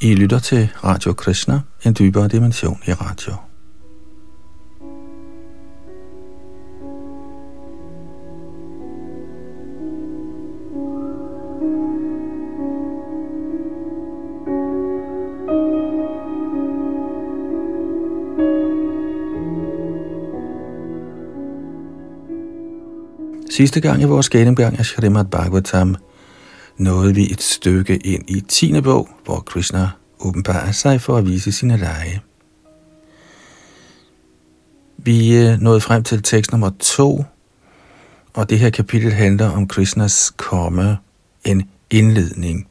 [0.00, 3.34] I lytter til Radio Krishna, en dybere dimension i radio.
[23.50, 25.96] Sidste gang i vores gennemgang af Srimad Bhagavatam
[26.76, 28.80] nåede vi et stykke ind i 10.
[28.80, 32.20] bog, hvor Krishna åbenbarer sig for at vise sine lege.
[34.98, 37.24] Vi øh, nåede frem til tekst nummer 2,
[38.34, 40.98] og det her kapitel handler om Krishnas komme,
[41.44, 42.68] en indledning.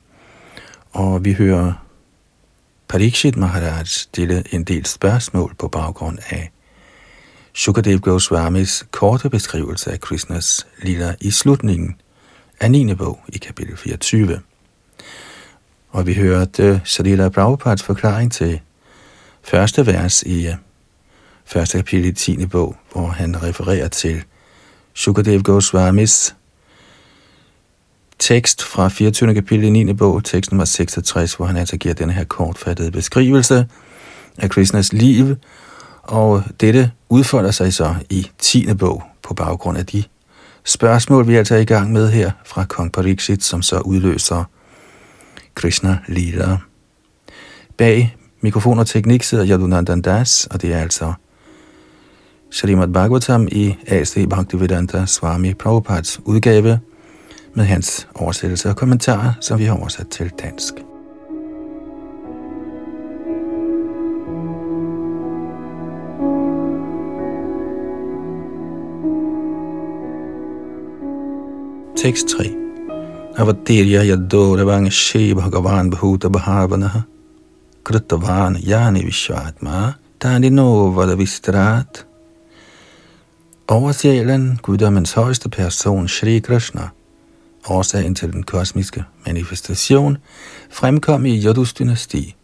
[0.91, 1.73] Og vi hører
[2.87, 6.51] Parikshit Maharaj stille en del spørgsmål på baggrund af
[7.53, 11.95] Sukadev Goswamis korte beskrivelse af Krishnas lila i slutningen
[12.59, 12.95] af 9.
[12.95, 14.39] bog i kapitel 24.
[15.89, 18.61] Og vi hørte øh, Shalila Prabhupads forklaring til
[19.43, 20.53] første vers i øh,
[21.45, 22.45] første kapitel i 10.
[22.45, 24.23] bog, hvor han refererer til
[24.93, 26.35] Sukadev Goswamis
[28.19, 29.33] tekst fra 24.
[29.33, 29.93] kapitel i 9.
[29.93, 33.67] bog, tekst nummer 66, hvor han altså giver denne her kortfattede beskrivelse
[34.37, 35.35] af Krishnas liv,
[36.03, 38.73] og dette udfolder sig så i 10.
[38.73, 40.03] bog på baggrund af de
[40.65, 44.43] spørgsmål, vi altså i gang med her fra kong Pariksit, som så udløser
[45.55, 46.57] Krishna Lila.
[47.77, 51.13] Bag mikrofon og teknik sidder Yadunandan Das, og det er altså
[52.51, 54.29] Srimad Bhagavatam i A.C.
[54.29, 56.79] Bhaktivedanta Swami Prabhupads udgave
[57.53, 60.84] med hans oversættelse og kommentarer, som vi har oversat til dansk.
[71.95, 72.55] Tekst 3.
[73.37, 77.03] Avatirya yadoravang she bhagavan bhuta bhavanaha
[77.83, 82.05] kritavan yani vishvatma tani no vadavistrat.
[83.67, 86.89] Oversjælen, guddommens højeste person, Shri Krishna,
[87.69, 90.17] årsagen til den kosmiske manifestation,
[90.69, 92.35] fremkom i Yadus dynasti.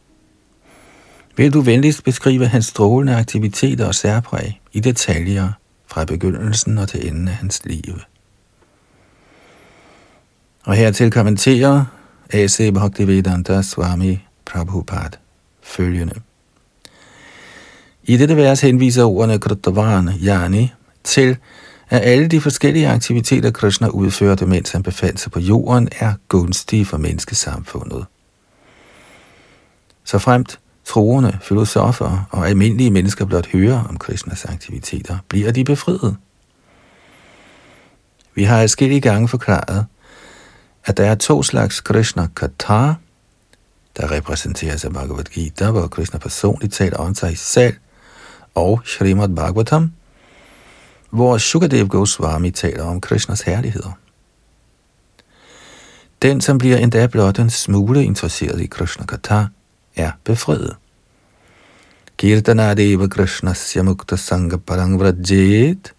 [1.38, 5.52] Vil du venligst beskrive hans strålende aktiviteter og særpræg i detaljer
[5.88, 8.00] fra begyndelsen og til enden af hans liv?
[10.64, 11.86] Og hertil kommenterer
[12.34, 12.74] A.C.
[12.74, 15.18] Bhaktivedanta Swami Prabhupada
[15.64, 16.14] følgende.
[18.04, 20.72] I dette vers henviser ordene Krutavan Yani
[21.04, 21.38] til,
[21.90, 26.86] at alle de forskellige aktiviteter, Krishna udførte, mens han befandt sig på jorden, er gunstige
[26.86, 28.06] for menneskesamfundet.
[30.04, 36.18] Så fremt troende, filosofer og almindelige mennesker blot hører om Krishnas aktiviteter, bliver de befriet.
[38.36, 39.86] Vi har adskillige gange forklaret,
[40.86, 42.94] at der er to slags Krishna Katha,
[43.98, 47.74] der repræsenteres af Bhagavad Gita, hvor Krishna personligt taler om sig selv,
[48.56, 49.92] og Srimad Bhagavatam,
[51.10, 53.92] hvor Shukadev Goswami taler om Krishnas herligheder.
[56.22, 59.44] Den, som bliver endda blot en smule interesseret i Krishna Katha,
[59.96, 60.76] er befriet.
[62.18, 65.94] Kirtanadeva Krishnasya Mukta Sangha Parang Vrajet.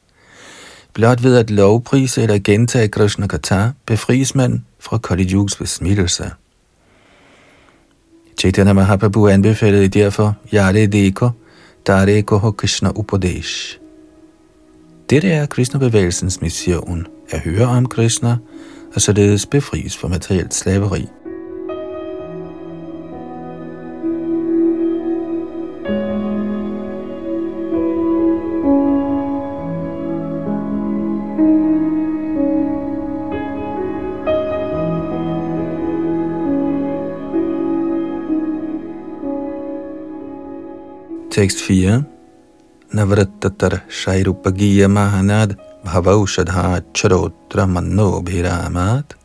[0.94, 6.30] Blot ved at lovprise eller gentage Krishna Katha, befries man fra Kali Yugs besmittelse.
[8.38, 11.30] Chaitanya Mahaprabhu anbefalede derfor Yare Deko,
[11.86, 13.78] Dare Koho Krishna Upadesh.
[15.10, 18.36] Dette er Krishna-bevægelsens mission, at høre om Krishna
[18.94, 21.06] og således befries fra materielt slaveri.
[41.42, 42.04] Tekst 4
[42.94, 49.16] Navrattatar Shairupagiya Mahanad Bhavaushadha Charotra Manno Bhiramat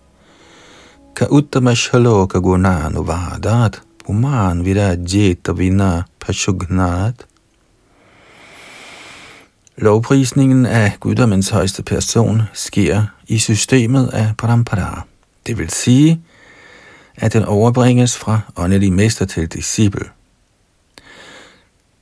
[1.14, 7.28] Ka Uttama Shaloka Gunanuvadat Puman Virajeta Vina Pashugnat
[9.78, 15.06] Lovprisningen af guddommens højeste person sker i systemet af parampara.
[15.48, 16.22] Det vil sige,
[17.16, 20.17] at den overbringes fra åndelig mester til disciple.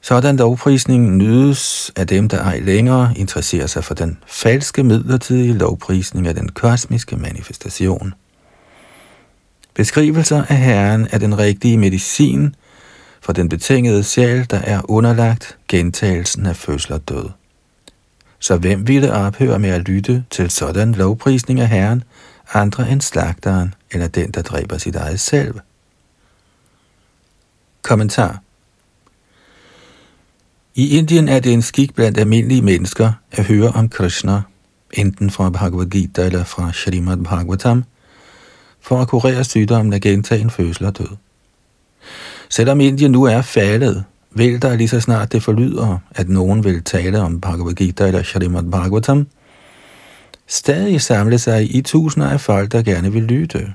[0.06, 6.28] Sådan lovprisning nydes af dem, der ej længere interesserer sig for den falske midlertidige lovprisning
[6.28, 8.13] af den kosmiske manifestation.
[9.74, 12.56] Beskrivelser af Herren er den rigtige medicin
[13.22, 17.30] for den betingede sjæl, der er underlagt gentagelsen af fødsel og død.
[18.40, 22.04] Så hvem ville ophøre med at lytte til sådan lovprisning af Herren,
[22.54, 25.60] andre end slagteren eller den, der dræber sit eget selv?
[27.81, 28.44] Kommentar
[30.77, 34.42] i Indien er det en skik blandt almindelige mennesker at høre om Krishna,
[34.94, 37.83] enten fra Bhagavad Gita eller fra Srimad Bhagavatam,
[38.81, 41.07] for at kurere sygdommen af gentagen fødsel og død.
[42.50, 46.83] Selvom Indien nu er faldet, vil der lige så snart det forlyder, at nogen vil
[46.83, 49.28] tale om Bhagavad Gita eller Srimad Bhagavatam,
[50.48, 53.74] stadig samle sig i tusinder af folk, der gerne vil lytte.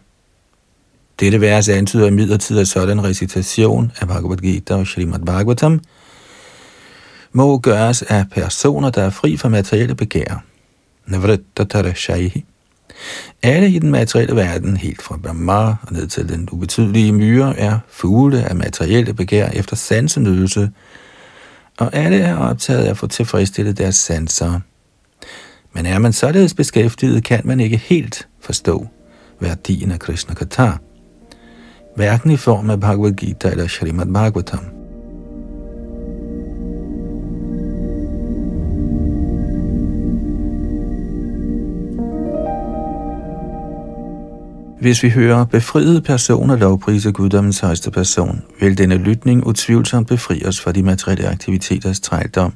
[1.21, 5.81] Dette vers antyder imidlertid, at sådan recitation af Bhagavad Gita og Srimad Bhagavatam
[7.33, 10.45] må gøres af personer, der er fri fra materielle begær.
[13.43, 17.79] Alle i den materielle verden, helt fra Brahma og ned til den ubetydelige myre, er
[17.89, 20.71] fugle af materielle begær efter sansenydelse,
[21.79, 24.61] og alle er optaget af at få tilfredsstillet deres sanser.
[25.73, 28.87] Men er man således beskæftiget, kan man ikke helt forstå
[29.41, 30.71] værdien af Krishna Katha,
[31.97, 34.80] hverken i form af Bhagavad Gita eller Srimad Bhagavatam.
[44.81, 50.61] Hvis vi hører befriede personer lovprise guddommens højeste person, vil denne lytning utvivlsomt befri os
[50.61, 52.53] fra de materielle aktiviteters trældom.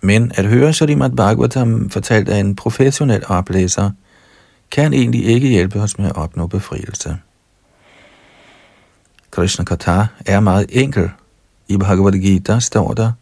[0.00, 3.90] Men at høre Shalimat Bhagavatam fortalt af en professionel oplæser,
[4.70, 7.16] kan egentlig ikke hjælpe os med at opnå befrielse.
[9.30, 11.10] Krishna Katha er meget enkel.
[11.68, 13.12] I Bhagavad Gita står der,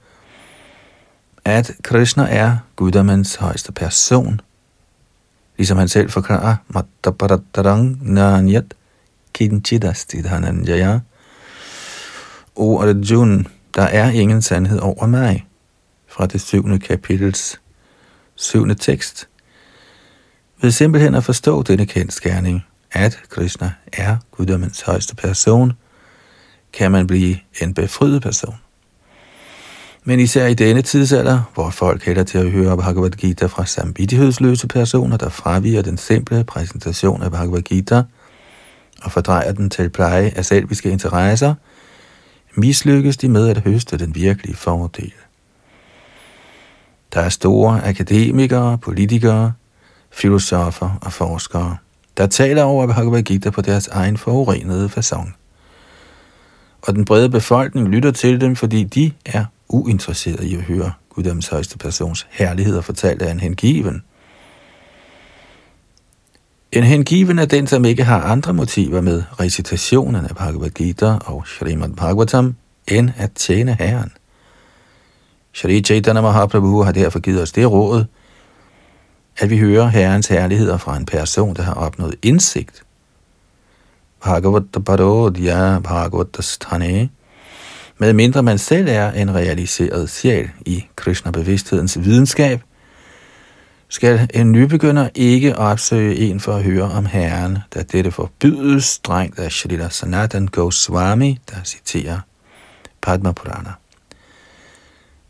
[1.44, 4.40] at Krishna er guddommens højeste person–
[5.56, 8.74] Ligesom han selv forklarer, ah, Mattaparattarang nanyat
[9.32, 10.98] Kinchidastidhananjaya.
[12.56, 15.46] O Arjun, der er ingen sandhed over mig.
[16.08, 17.60] Fra det syvende kapitels
[18.34, 19.28] syvende tekst.
[20.62, 25.72] Ved simpelthen at forstå denne kendskærning, at Krishna er guddommens højeste person,
[26.72, 28.56] kan man blive en befriet person.
[30.04, 34.68] Men især i denne tidsalder, hvor folk hælder til at høre Bhagavad Gita fra samvittighedsløse
[34.68, 38.02] personer, der fraviger den simple præsentation af Bhagavad Gita
[39.02, 41.54] og fordrejer den til pleje af selviske interesser,
[42.54, 45.12] mislykkes de med at høste den virkelige fordel.
[47.14, 49.52] Der er store akademikere, politikere,
[50.10, 51.76] filosofer og forskere,
[52.16, 55.32] der taler over Bhagavad Gita på deres egen forurenede façon.
[56.82, 61.48] Og den brede befolkning lytter til dem, fordi de er uinteresseret i at høre Guddoms
[61.48, 64.02] højeste persons herligheder fortalt af en hengiven.
[66.72, 71.46] En hengiven er den, som ikke har andre motiver med recitationen af Bhagavad Gita og
[71.46, 72.54] Srimad Bhagavatam,
[72.88, 74.12] end at tjene Herren.
[75.52, 78.04] Shri Chaitanya Mahaprabhu har derfor givet os det råd,
[79.38, 82.82] at vi hører Herrens herligheder fra en person, der har opnået indsigt.
[84.24, 87.08] Bhagavata Parodya Bhagavata Sthane
[88.02, 92.60] medmindre man selv er en realiseret sjæl i Krishna-bevidsthedens videnskab,
[93.88, 99.38] skal en nybegynder ikke opsøge en for at høre om Herren, da dette forbydes strengt
[99.38, 102.20] af Shrita Sanatan Goswami, der citerer
[103.02, 103.72] Padma Purana.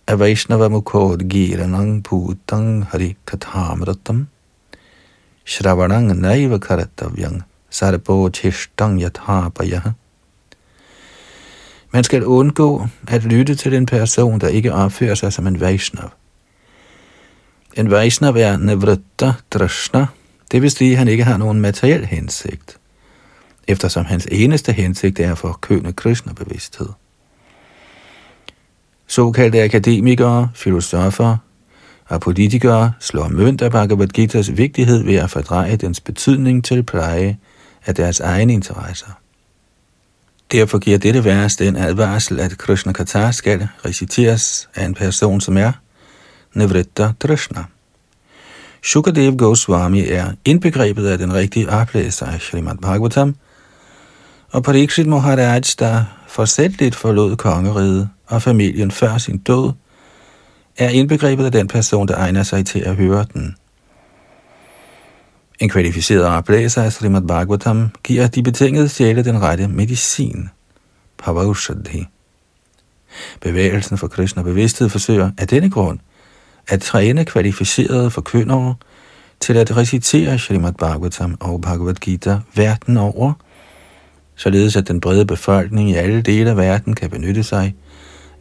[0.07, 4.27] Avaishnava Mukhod Giranang Putang Hari Kathamratam
[5.45, 9.93] Shravanang Naiva Karatavyang Sarpo Chishtang Yathapayah
[11.93, 16.11] man skal undgå at lytte til den person, der ikke opfører sig som en Vaishnav.
[17.77, 20.07] En Vaishnav er Nivritta Drashna,
[20.53, 22.79] det vil sige, at han ikke har nogen materiel hensigt,
[23.69, 26.89] eftersom hans eneste hensigt er for køne Krishna-bevidsthed.
[29.07, 31.37] Såkaldte akademikere, filosofer
[32.09, 37.39] og politikere slår mønt af Bhagavad Gita's vigtighed ved at fordreje dens betydning til pleje
[37.87, 39.22] af deres egne interesser.
[40.53, 45.57] Derfor giver dette vers den advarsel, at Krishna Katha skal reciteres af en person, som
[45.57, 45.73] er
[46.55, 47.65] Nivritta Krishna.
[48.83, 53.37] Shukadev Goswami er indbegrebet af den rigtige oplæser af Srimad Bhagavatam,
[54.51, 59.73] og Pariksit Maharaj, der forsætligt forlod kongeriget og familien før sin død,
[60.79, 63.57] er indbegrebet af den person, der egner sig til at høre den.
[65.63, 70.49] En kvalificeret oplæser af Srimad Bhagavatam giver de betingede sjæle den rette medicin,
[71.19, 72.07] Pavaushadhi.
[73.41, 75.99] Bevægelsen for Krishna bevidsthed forsøger af denne grund
[76.69, 78.75] at træne kvalificerede forkyndere
[79.41, 83.33] til at recitere Srimad Bhagavatam og Bhagavad Gita verden over,
[84.37, 87.75] således at den brede befolkning i alle dele af verden kan benytte sig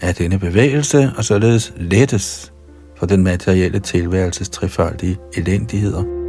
[0.01, 2.53] af denne bevægelse og således lettes
[2.97, 6.20] for den materielle tilværelses trefoldige elendigheder.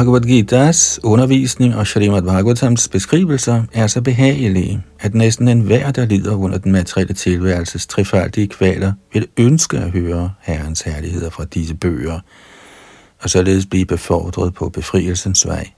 [0.00, 6.34] Bhagavad Gita's undervisning og Srimad Bhagavatams beskrivelser er så behagelige, at næsten enhver, der lider
[6.34, 12.20] under den materielle tilværelses trefaldige kvaler, vil ønske at høre Herrens herligheder fra disse bøger,
[13.22, 15.68] og således blive befordret på befrielsens vej.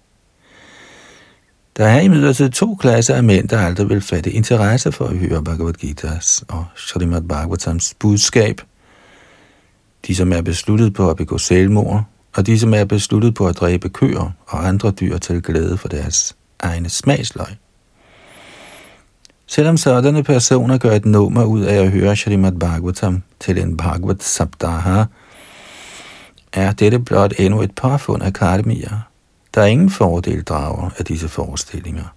[1.76, 5.44] Der er imidlertid to klasser af mænd, der aldrig vil fatte interesse for at høre
[5.44, 8.60] Bhagavad Gita's og Srimad Bhagavatams budskab.
[10.06, 13.56] De, som er besluttet på at begå selvmord, og de, som er besluttet på at
[13.56, 17.56] dræbe køer og andre dyr til glæde for deres egne smagsløg.
[19.46, 24.22] Selvom sådanne personer gør et nummer ud af at høre Shrimad Bhagavatam til en Bhagavat
[24.22, 25.04] Sabdaha,
[26.52, 29.08] er dette blot endnu et påfund af karmier.
[29.54, 32.14] Der er ingen fordel drager af disse forestillinger.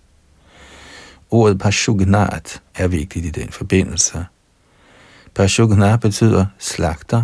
[1.31, 4.25] Ordet Pashugnat er vigtigt i den forbindelse.
[5.35, 7.23] Pashugna betyder slagter,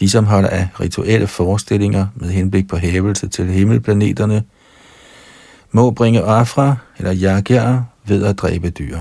[0.00, 4.42] de, som holder af rituelle forestillinger med henblik på hævelse til himmelplaneterne,
[5.72, 8.98] må bringe ofre eller jagger ved at dræbe dyr.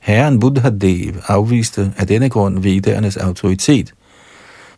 [0.00, 3.94] Herren Buddhadev afviste af denne grund vedernes autoritet,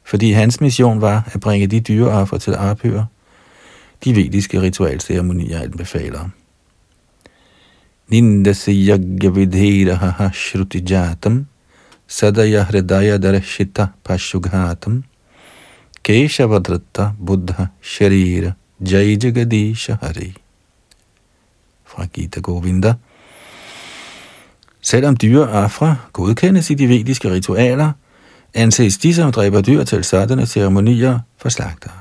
[0.04, 3.04] fordi hans mission var at bringe de dyreoffer til ophør,
[4.04, 6.28] de vediske ritualceremonier anbefaler.
[8.09, 11.47] Nindasi yagya vidhira ha shruti jatam
[12.07, 15.04] sadaya hridaya darashita pashughatam
[16.04, 20.34] Keshavadrutta Buddha Sharira Jai Jagadisha Hari.
[21.84, 22.94] Fra Gita Govinda.
[24.82, 27.92] Selvom dyre afra godkendes i de vediske ritualer,
[28.54, 31.92] anses de, som dræber dyr til sådanne ceremonier, for slagtere.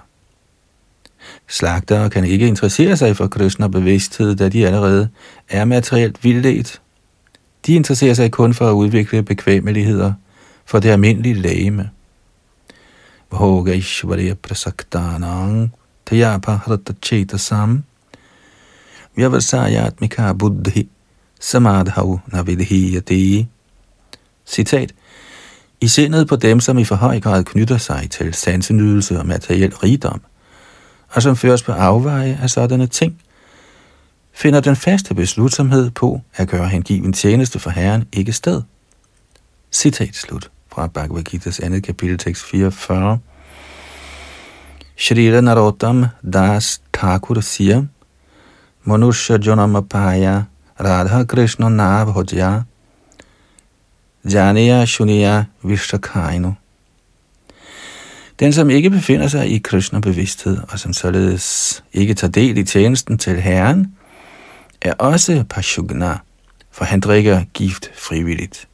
[1.48, 5.10] Slagtere kan ikke interessere sig for Krishna bevidsthed, da de allerede
[5.50, 6.82] er materielt vildledt.
[7.66, 10.14] De interesserer sig kun for at udvikle bekvemmeligheder
[10.66, 11.90] for det almindelige lægeme
[13.34, 15.70] bhogaiśvarya prasaktanang
[16.06, 17.84] tayapahrata chetasam
[19.18, 20.90] vyavasayatmika buddhi
[21.40, 23.48] samadhav navidhiyati.
[24.46, 24.94] Citat.
[25.82, 29.76] I sindet på dem, som i for høj grad knytter sig til sansenydelse og materiel
[29.76, 30.22] rigdom,
[31.10, 33.22] og som føres på afveje af sådanne ting,
[34.34, 38.62] finder den faste beslutsomhed på at gøre hengiven tjeneste for Herren ikke sted.
[39.72, 43.20] Citat slut fra Bhagavad Gita's andet kapitel, tekst 44.
[44.96, 47.84] Shrila Narottam Das Thakur siger,
[48.84, 50.42] Manusha Janamapaya
[50.80, 52.62] Radha Krishna Navhojya
[54.26, 56.54] Janiya Shuniya Vishakainu.
[58.40, 62.64] Den, som ikke befinder sig i Krishna bevidsthed, og som således ikke tager del i
[62.64, 63.96] tjenesten til Herren,
[64.82, 66.18] er også Pashugna,
[66.72, 68.68] for han drikker gift frivilligt.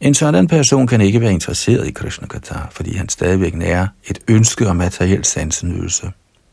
[0.00, 4.18] En sådan person kan ikke være interesseret i Krishna Kata, fordi han stadigvæk nærer et
[4.28, 6.10] ønske om materiel sansenydelse.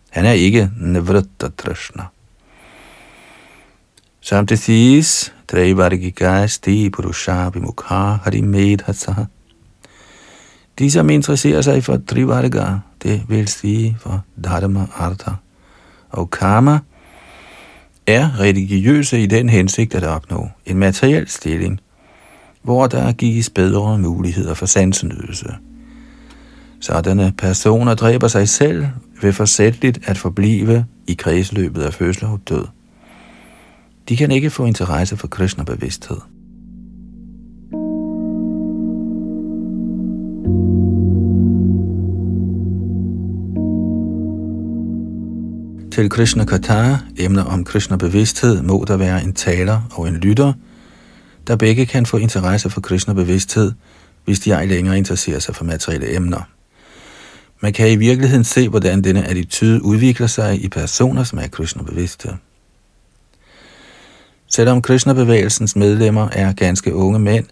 [0.10, 2.04] Han er ikke Nivritta Krishna.
[4.22, 9.14] Som det siges, Dreivargika Sti Purusha Vimukha Harimedhasa.
[10.80, 12.66] De, som interesserer sig for Trivarga,
[13.04, 15.32] det vil sige for Dharma, Artha
[16.10, 16.80] og Karma,
[18.08, 21.80] er religiøse i den hensigt at opnå en materiel stilling,
[22.66, 25.56] hvor der gives bedre muligheder for sansenydelse.
[26.80, 28.86] Sådanne personer dræber sig selv
[29.22, 32.66] ved forsætteligt at forblive i kredsløbet af fødsel og død.
[34.10, 36.18] De kan ikke få interesse for Krishna-bevidsthed.
[45.92, 50.54] Til Krishna Kata, emner om Krishna bevidsthed, må der være en taler og en lytter–
[51.48, 53.72] der begge kan få interesse for Krishna-bevidsthed,
[54.25, 56.42] hvis de ej længere interesserer sig for materielle emner.
[57.60, 62.30] Man kan i virkeligheden se, hvordan denne attitude udvikler sig i personer, som er Krishna-bevidste.
[64.48, 67.46] Selvom Krishna-bevægelsens medlemmer er ganske unge mænd,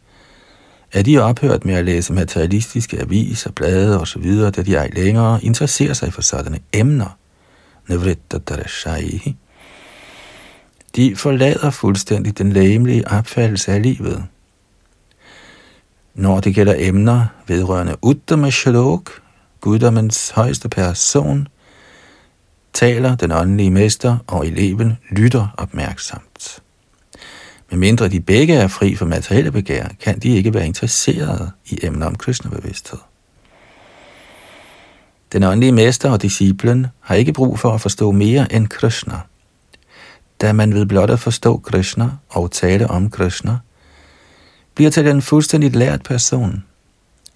[0.92, 5.94] er de ophørt med at læse materialistiske aviser, blade osv., da de ej længere interesserer
[5.94, 7.18] sig for sådanne emner.
[7.88, 9.36] Nivritta Darashaihi
[10.96, 14.26] de forlader fuldstændig den lægemelige opfattelse af livet.
[16.16, 19.22] Når det gælder emner vedrørende Uttama Shalok,
[19.62, 21.48] guddommens højeste person,
[22.74, 26.60] taler den åndelige mester, og eleven lytter opmærksomt.
[27.70, 31.80] Men mindre de begge er fri for materielle begær, kan de ikke være interesserede i
[31.84, 33.00] emner om kristnebevidsthed.
[35.32, 39.20] Den åndelige mester og disciplen har ikke brug for at forstå mere end Krishna–
[40.44, 43.58] da man ved blot at forstå Krishna og tale om Krishna,
[44.76, 46.64] bliver til en fuldstændig lært person.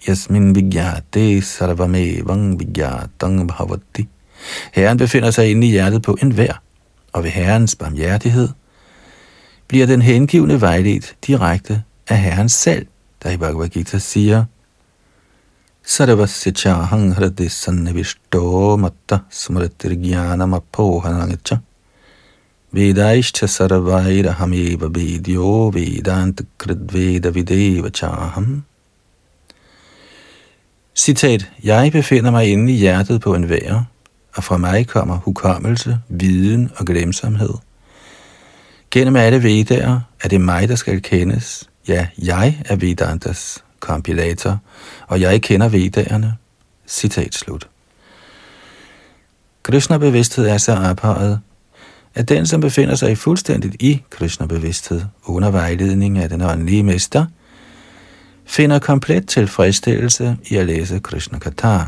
[0.08, 4.08] Yasmin vigyate sarvamevang vigyatang bhavati
[4.72, 6.52] Herren befinder sig inde i hjertet på enhver,
[7.12, 8.48] og ved Herrens barmhjertighed
[9.68, 12.86] bliver den hengivne vejledt direkte af Herren selv,
[13.22, 14.44] der i Bhagavad Gita siger,
[15.82, 21.56] Sarvasya chahang hrade sannavishto matta smritirgyanam apohanangacha
[22.72, 28.64] Vedaishcha sarvaira hameva vedyo vedant kridveda videva chaham.
[30.94, 33.84] Citat, jeg befinder mig inde i hjertet på en vær,
[34.34, 37.54] og fra mig kommer hukommelse, viden og glemsomhed.
[38.90, 41.68] Gennem alle vedaer er det mig, der skal kendes.
[41.88, 44.58] Ja, jeg er Vedantas kompilator,
[45.06, 46.36] og jeg kender vedaerne.
[46.86, 47.68] Citat slut.
[49.62, 51.40] Krishna-bevidsthed er så ophøjet,
[52.14, 57.26] at den, som befinder sig fuldstændigt i Krishna-bevidsthed under vejledning af den åndelige mester,
[58.46, 61.78] finder komplet tilfredsstillelse i at læse Krishna Katha,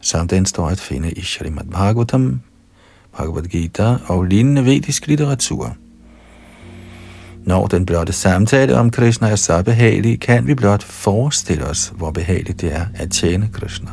[0.00, 2.40] som den står at finde i Srimad Bhagavatam,
[3.16, 5.76] Bhagavad Gita og lignende vedisk litteratur.
[7.44, 12.10] Når den blotte samtale om Krishna er så behagelig, kan vi blot forestille os, hvor
[12.10, 13.90] behageligt det er at tjene Krishna.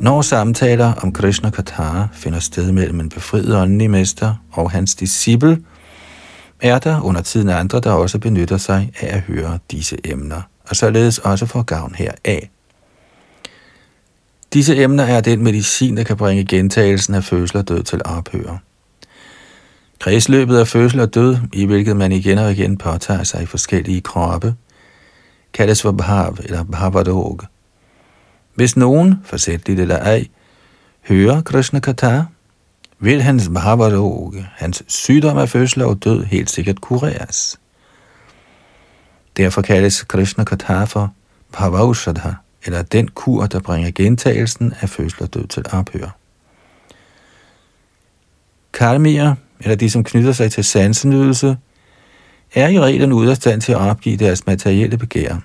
[0.00, 5.58] Når samtaler om Krishna Katha finder sted mellem en befriet åndelig mester og hans disciple,
[6.60, 10.76] er der under tiden andre, der også benytter sig af at høre disse emner, og
[10.76, 12.50] således også får gavn heraf.
[14.52, 18.62] Disse emner er den medicin, der kan bringe gentagelsen af fødsel og død til ophør.
[19.98, 24.00] Kredsløbet af fødsel og død, i hvilket man igen og igen påtager sig i forskellige
[24.00, 24.54] kroppe,
[25.52, 27.40] kaldes for bhav eller bhavadog.
[28.60, 30.26] Hvis nogen, forsætteligt eller ej,
[31.08, 32.24] hører Krishna Kata,
[32.98, 37.60] vil hans bhavadog, hans sygdom af fødsel og død, helt sikkert kureres.
[39.36, 41.14] Derfor kaldes Krishna Kata for
[41.52, 42.30] Bhavaushadha,
[42.64, 46.16] eller den kur, der bringer gentagelsen af fødsel og død til ophør.
[48.72, 51.56] Karmier, eller de, som knytter sig til sansenydelse,
[52.54, 55.36] er i reglen ude af stand til at opgive deres materielle begær.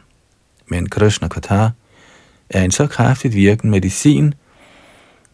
[0.68, 1.70] Men Krishna Kata
[2.50, 4.34] er en så kraftigt virkende medicin,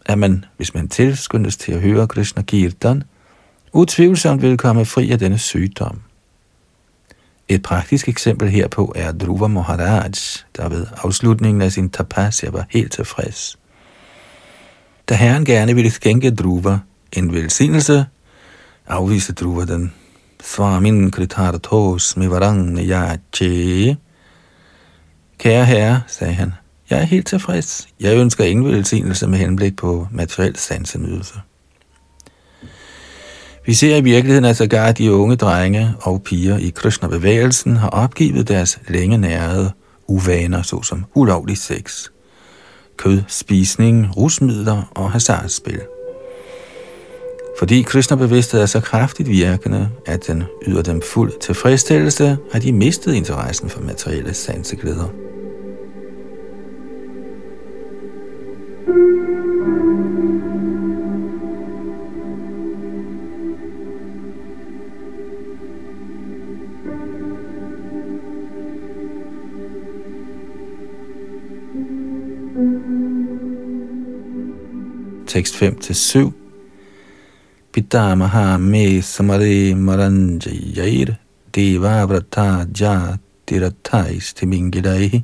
[0.06, 3.04] at man, hvis man tilskyndes til at høre Krishna Kirtan,
[3.74, 6.02] utvivlsomt vil komme fri af denne sygdom.
[7.48, 10.12] Et praktisk eksempel herpå er Dhruva Maharaj,
[10.58, 13.60] der ved afslutningen af sin tapasya var helt tilfreds.
[15.10, 16.80] Da herren gerne ville skænke Dhruva
[17.14, 18.06] en velsignelse,
[18.88, 19.94] afviste Dhruva den.
[20.44, 23.98] Svamin kritartos mivarang yache.
[25.38, 26.54] Kære herre, sagde han,
[26.92, 27.88] jeg er helt tilfreds.
[28.00, 31.34] Jeg ønsker ingen velsignelse med henblik på materiel sansenydelse.
[33.66, 38.48] Vi ser i virkeligheden, at sågar de unge drenge og piger i Krishna-bevægelsen har opgivet
[38.48, 39.72] deres længe nærede
[40.08, 42.08] uvaner, såsom ulovlig sex,
[42.98, 45.82] kød, spisning, rusmidler og hasardspil.
[47.60, 53.14] Fordi Krishna-bevidsthed er så kraftigt virkende, at den yder dem fuld tilfredsstillelse, har de mistet
[53.14, 55.31] interessen for materielle sanseglæder.
[75.32, 76.34] Tekst 5-7.
[77.72, 81.18] Pitamaha me samare maranjayair
[81.54, 85.24] deva vrata jatirathais timingidaihi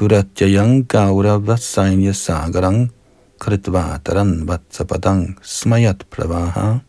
[0.00, 2.90] duratjayang gaurava sainya sagarang
[3.38, 6.82] kritvataran vatsapadang smayat pravaha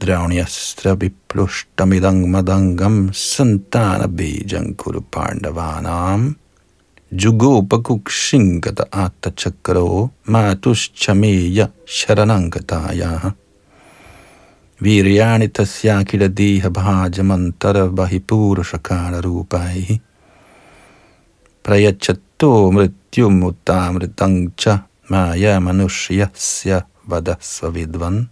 [0.00, 6.34] Drauniyastra viplushtamidang madangam santana bijang kuru pandavanam
[7.22, 9.88] जुगोपकुक्षिङ्गत आत्तचक्रो
[10.32, 11.58] मातुश्चमेय
[11.96, 13.24] शरणङ्गतायाः
[14.82, 15.46] वीर्याणि
[21.63, 24.51] prayachatu mrityum utamritang
[25.09, 26.29] maya manushya
[27.07, 28.29] vada svavidvan.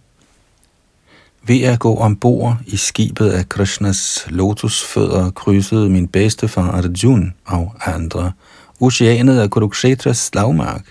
[1.42, 8.32] Ved at gå ombord i skibet af Krishnas lotusfødder krydsede min bedstefar Arjun og andre
[8.80, 10.84] oceanet af Kurukshetras slagmark,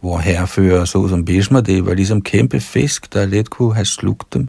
[0.00, 4.48] hvor herrefører såsom Bhishmadev var ligesom kæmpe fisk, der let kunne have slugt dem.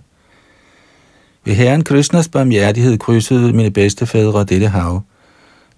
[1.45, 5.01] Ved herren Krishnas barmhjertighed krydsede mine bedstefædre dette hav,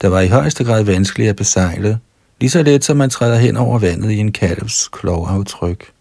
[0.01, 1.99] der var i højeste grad vanskelig at besejle,
[2.39, 5.91] lige så let som man træder hen over vandet i en kalvs klovaftryk.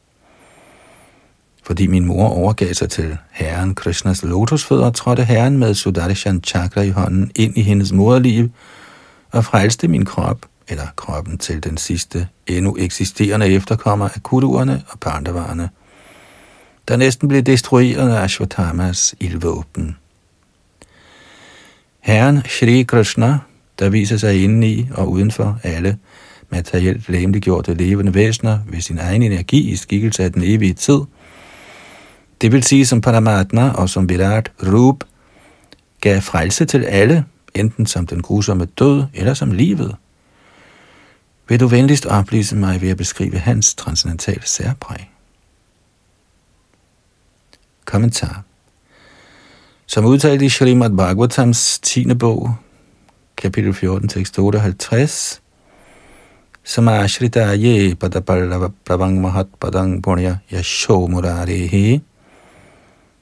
[1.63, 6.91] Fordi min mor overgav sig til herren Krishnas lotusfødder, trådte herren med Sudarshan Chakra i
[6.91, 8.51] hånden ind i hendes moderliv
[9.31, 15.01] og frelste min krop, eller kroppen til den sidste endnu eksisterende efterkommer af kuduerne og
[15.01, 15.69] pandavarerne,
[16.89, 19.97] der næsten blev destrueret af Ashwathamas ildvåben.
[22.01, 23.39] Herren Shri Krishna,
[23.81, 25.99] der viser sig inde i og uden for alle
[26.51, 31.01] materielt lægemliggjorte levende væsener ved sin egen energi i skikkelse af den evige tid,
[32.41, 35.05] det vil sige som Paramatma og som Virat Rup,
[36.01, 39.97] gav frelse til alle, enten som den grusomme død eller som livet.
[41.49, 45.11] Vil du venligst oplyse mig ved at beskrive hans transcendentale særpræg?
[47.85, 48.43] Kommentar
[49.87, 52.15] Som udtalt i Srimad Bhagavatams 10.
[52.15, 52.55] bog,
[53.41, 55.41] kapitel 14, tekst 58,
[56.63, 57.57] Samashrita
[57.97, 62.03] padapallava pravang mahat padang punya yasho murarehi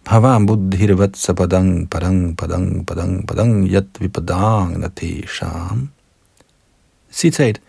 [0.04, 5.88] Bhavam buddhirvat sapadang padang padang padang padang yat vipadang natesham.
[7.12, 7.60] Citat.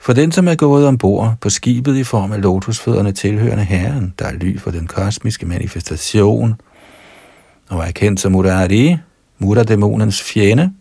[0.00, 4.26] For den, som er gået ombord på skibet i form af lotusfødderne tilhørende herren, der
[4.26, 6.60] er ly for den kosmiske manifestation,
[7.70, 8.96] og er kendt som Murari,
[9.38, 10.72] Muradæmonens fjende,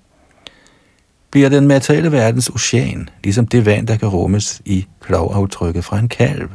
[1.31, 6.07] bliver den materielle verdens ocean, ligesom det vand, der kan rummes i klovaftrykket fra en
[6.07, 6.49] kalv.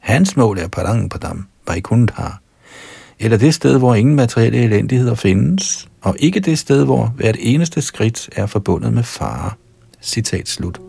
[0.00, 2.28] Hans mål er Padang Padam, Vaikuntha,
[3.18, 7.82] eller det sted, hvor ingen materielle elendigheder findes, og ikke det sted, hvor hvert eneste
[7.82, 9.50] skridt er forbundet med fare.
[10.02, 10.85] Citat slut.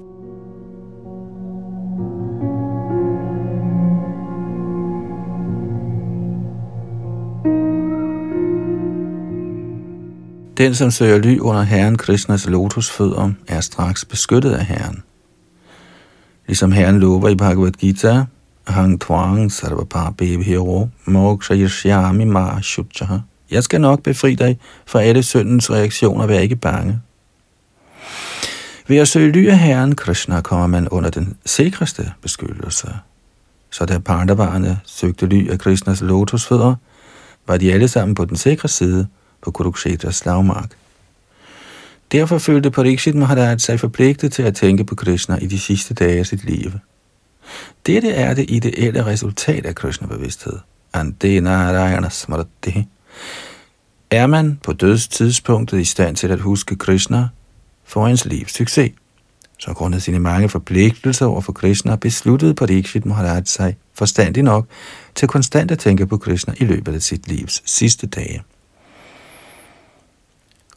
[10.57, 15.03] Den, som søger ly under Herren Krishnas lotusfødder, er straks beskyttet af Herren.
[16.47, 18.25] Ligesom Herren lover i Bhagavad Gita,
[18.67, 23.17] Hang Twang Sarvapar Bebhiro Moksha Yashyami Ma Shuchaha.
[23.51, 26.99] Jeg skal nok befri dig fra alle syndens reaktioner, vær ikke bange.
[28.87, 32.87] Ved at søge ly af Herren Krishna kommer man under den sikreste beskyttelse.
[33.71, 36.75] Så da Pandavarerne søgte ly af Krishnas lotusfødder,
[37.47, 39.07] var de alle sammen på den sikre side
[39.41, 40.71] på Kurukshetras slagmark.
[42.11, 46.19] Derfor følte Parikshit Maharaj sig forpligtet til at tænke på Krishna i de sidste dage
[46.19, 46.71] af sit liv.
[47.85, 50.59] Dette er det ideelle resultat af Krishna-bevidsthed.
[50.93, 52.09] Ante Narayana
[54.11, 57.27] Er man på dødstidspunktet i stand til at huske Krishna,
[57.85, 58.91] får ens livs succes.
[59.59, 64.67] Så grundet sine mange forpligtelser over for Krishna, besluttede Parikshit Maharaj sig forstandig nok
[65.15, 68.43] til konstant at tænke på Krishna i løbet af sit livs sidste dage.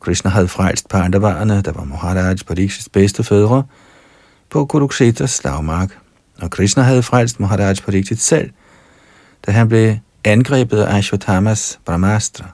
[0.01, 3.63] Krishna havde frelst Pandavarerne, der var Maharaj Parikshits bedste fædre,
[4.51, 5.99] på Kuruksetas slagmark,
[6.41, 8.51] og Krishna havde frelst Maharaj Parikshit selv,
[9.47, 12.45] da han blev angrebet af Ashwathamas Brahmastra.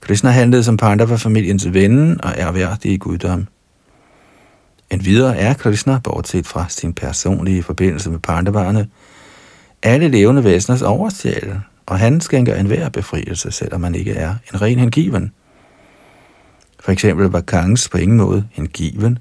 [0.00, 3.46] Krishna handlede som Pandava-familiens ven og er værdig i guddom.
[4.90, 8.88] En videre er Krishna, bortset fra sin personlige forbindelse med Pandavarerne,
[9.82, 14.78] alle levende væseners overstjæl, og han skænker enhver befrielse, selvom man ikke er en ren
[14.78, 15.32] hengiven.
[16.88, 19.18] For eksempel var Kangs på ingen måde hengiven,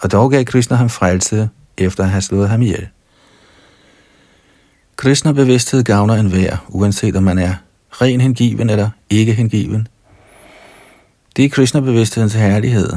[0.00, 2.88] og dog gav Krishna ham frelse efter at have slået ham ihjel.
[4.96, 7.54] Krishna-bevidsthed gavner enhver, uanset om man er
[7.90, 9.88] ren hengiven eller ikke hengiven.
[11.36, 12.92] Det er Krishna-bevidsthedens herlighed.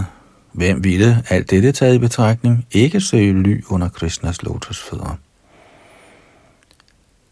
[0.52, 5.18] Hvem ville alt dette taget i betragtning ikke søge ly under Krishnas lotusfødder?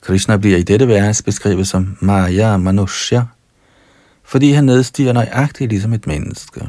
[0.01, 3.23] Krishna bliver i dette vers beskrevet som Maya Manushya,
[4.33, 6.67] fordi han nedstiger nøjagtigt ligesom et menneske.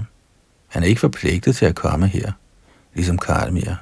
[0.69, 2.33] Han er ikke forpligtet til at komme her,
[2.95, 3.75] ligesom Karmir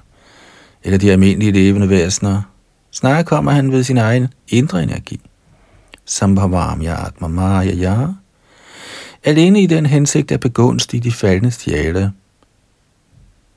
[0.85, 2.43] eller de almindelige levende væsener.
[2.91, 5.21] Snarere kommer han ved sin egen indre energi.
[6.05, 8.07] Sambhavamya Atmamaya atma maya ya.
[9.25, 12.13] Alene i den hensigt at begunstige de faldende stjæle.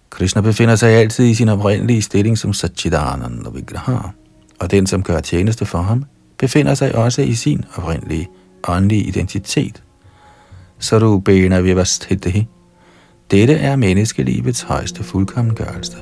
[0.09, 3.97] Krishna befinder sig altid i sin oprindelige stilling som Satchidananda Vigraha,
[4.59, 6.05] og den, som gør tjeneste for ham,
[6.37, 8.27] befinder sig også i sin oprindelige
[8.67, 9.81] åndelige identitet.
[10.79, 12.47] Sarubena Vivasthidehi.
[13.31, 15.97] Dette er menneskelivets højeste fuldkommengørelse.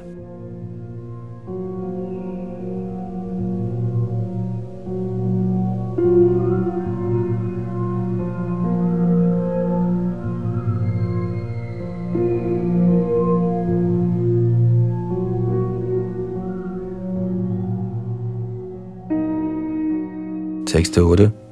[20.68, 21.43] Tekst 8.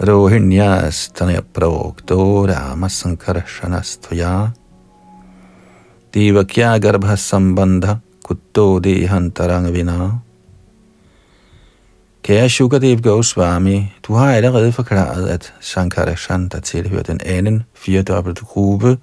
[0.00, 4.54] Rohinyastanya prokto Rama Sankarashanastvaya
[6.10, 10.22] Devakya Garbha Sambandha Kutto Dehantarang Vina
[12.24, 18.98] Kære Shukadev Goswami, du har allerede forklaret, at Sankarashan, der tilhører den anden firedobbelte gruppe,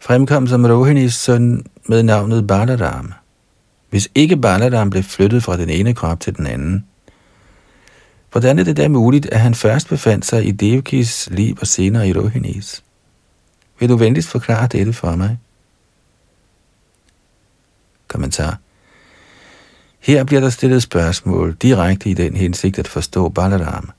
[0.00, 3.12] fremkom som Rohinis søn med navnet Balaram.
[3.90, 6.84] Hvis ikke Balaram blev flyttet fra den ene krop til den anden,
[8.34, 12.08] hvordan er det da muligt, at han først befandt sig i Devkis liv og senere
[12.08, 12.82] i Rohinis?
[13.78, 15.38] Vil du venligst forklare dette for mig?
[18.08, 18.58] Kommentar.
[20.00, 23.90] Her bliver der stillet spørgsmål direkte i den hensigt at forstå Balaram.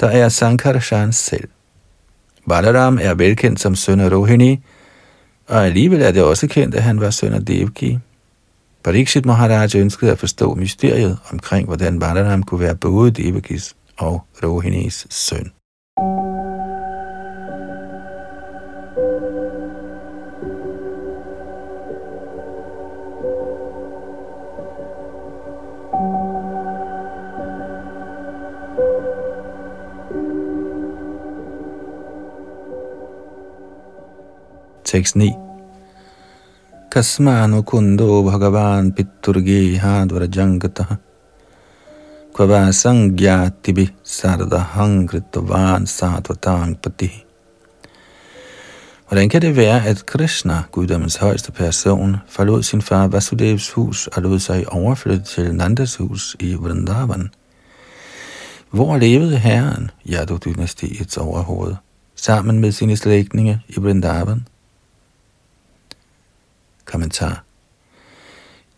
[0.00, 1.48] Der er Sankarshan selv.
[2.48, 4.60] Balaram er velkendt som søn af Rohini,
[5.46, 7.98] og alligevel er det også kendt, at han var søn af Devki.
[8.84, 15.06] Parikshit Maharaj ønskede at forstå mysteriet omkring, hvordan Balaram kunne være både Devakis og Rohinis
[15.10, 15.52] søn.
[34.84, 35.43] Tekst 9.
[36.94, 40.96] Kasmano kundo bhagavan pitturge hadvara jangatah
[42.32, 47.10] kvava sangyatibi sardahang kritavan satvatang pati.
[49.08, 54.22] Hvordan kan det være, at Krishna, guddommens højeste person, forlod sin far Vasudevs hus og
[54.22, 57.30] lod sig overflytte til Nandas hus i Vrindavan?
[58.70, 61.74] Hvor levede herren, Yadu-dynastiets overhoved,
[62.16, 64.46] sammen med sine slægtninge i Vrindavan?
[66.94, 67.44] Kommentar.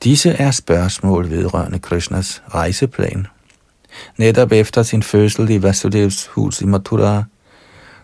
[0.04, 3.26] Disse er spørgsmål vedrørende Krishnas rejseplan.
[4.16, 7.24] Netop efter sin fødsel i Vasudevs hus i Mathura,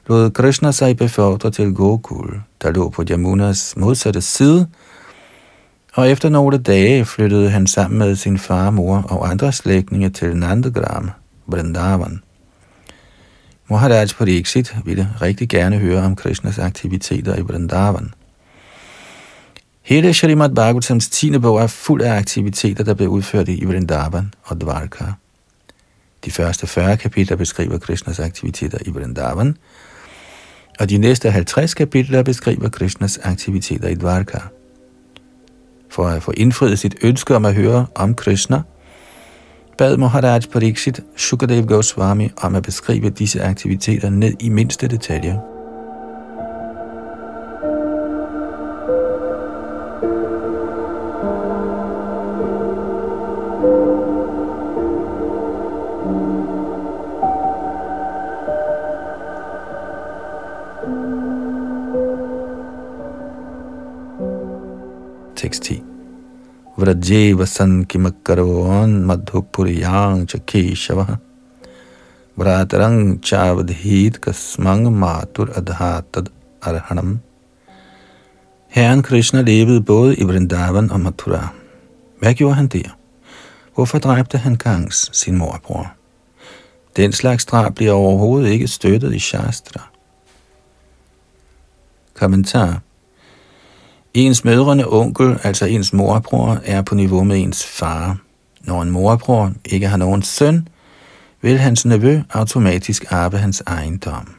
[0.06, 4.68] lod Krishna sig befordre til Gokul, der lå på Yamunas modsatte side,
[5.94, 10.36] og efter nogle dage flyttede han sammen med sin far, mor og andre slægtninge til
[10.36, 11.10] Nandagram,
[11.46, 12.22] Vrindavan.
[13.70, 18.14] Maharaj Pariksit ville rigtig gerne høre om Krishnas aktiviteter i Vrindavan.
[19.84, 21.38] Hele Shrimad Bhagavatams 10.
[21.38, 25.04] bog er fuld af aktiviteter, der blev udført i Vrindavan og Dvarka.
[26.24, 29.56] De første 40 kapitler beskriver Krishnas aktiviteter i Vrindavan,
[30.80, 34.38] og de næste 50 kapitler beskriver Krishnas aktiviteter i Dvarka.
[35.90, 38.62] For at få indfriet sit ønske om at høre om Krishna,
[39.78, 45.51] bad Maharaj Pariksit Shukadev Goswami om at beskrive disse aktiviteter ned i mindste detaljer.
[65.42, 65.82] Tekst 10.
[66.76, 71.18] Vraje vasan kimakkarvan madhupuriyang chakeshava
[72.38, 76.30] vratarang chavadhit kasmang matur adhatad
[76.62, 77.20] arhanam
[78.68, 81.52] Herren Krishna levede både i Vrindavan og Mathura.
[82.18, 83.01] Hvad gjorde han der?
[83.74, 85.92] Hvorfor dræbte han Kangs, sin morbror?
[86.96, 89.88] Den slags drab bliver overhovedet ikke støttet i Shastra.
[92.14, 92.80] Kommentar
[94.14, 98.16] Ens mødrende onkel, altså ens morbror, er på niveau med ens far.
[98.60, 100.68] Når en morbror ikke har nogen søn,
[101.40, 104.34] vil hans nevø automatisk arve hans ejendom.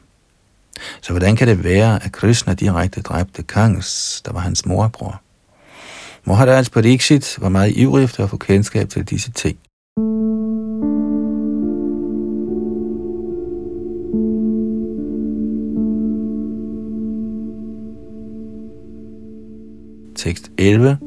[1.01, 5.22] Så hvordan kan det være, at Krishna direkte dræbte Kangs, der var hans morbror?
[6.25, 9.57] Maharaj Pariksit var meget ivrig efter at få kendskab til disse ting.
[20.15, 20.97] Tekst 11.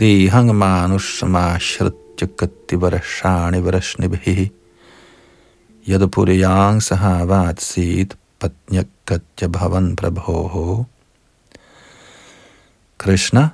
[0.00, 4.52] Dehang manushsamashratya kativarashani varashnibhi
[5.88, 10.84] yadapuriyang sahavat sit patnyakatya bhavan prabhoho.
[12.98, 13.48] Krishna,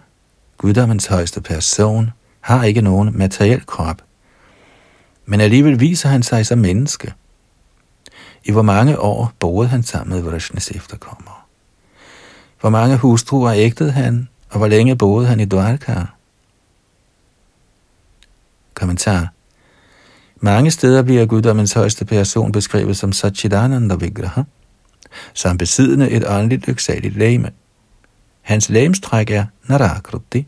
[0.62, 4.02] guddommens højeste person, har ikke nogen materiel krop,
[5.26, 7.12] men alligevel viser han sig som menneske.
[8.44, 11.34] I hvor mange år boede han sammen med Vrishnes efterkommere?
[12.60, 15.94] Hvor mange hustruer ægtede han, og hvor længe boede han i Dwarka?
[18.74, 19.28] Kommentar.
[20.40, 24.42] Mange steder bliver guddommens højeste person beskrevet som Satchidananda Vigraha,
[25.34, 27.50] som besiddende et åndeligt lyksaligt læme.
[28.42, 30.46] Hans lægemstræk er Narakruti,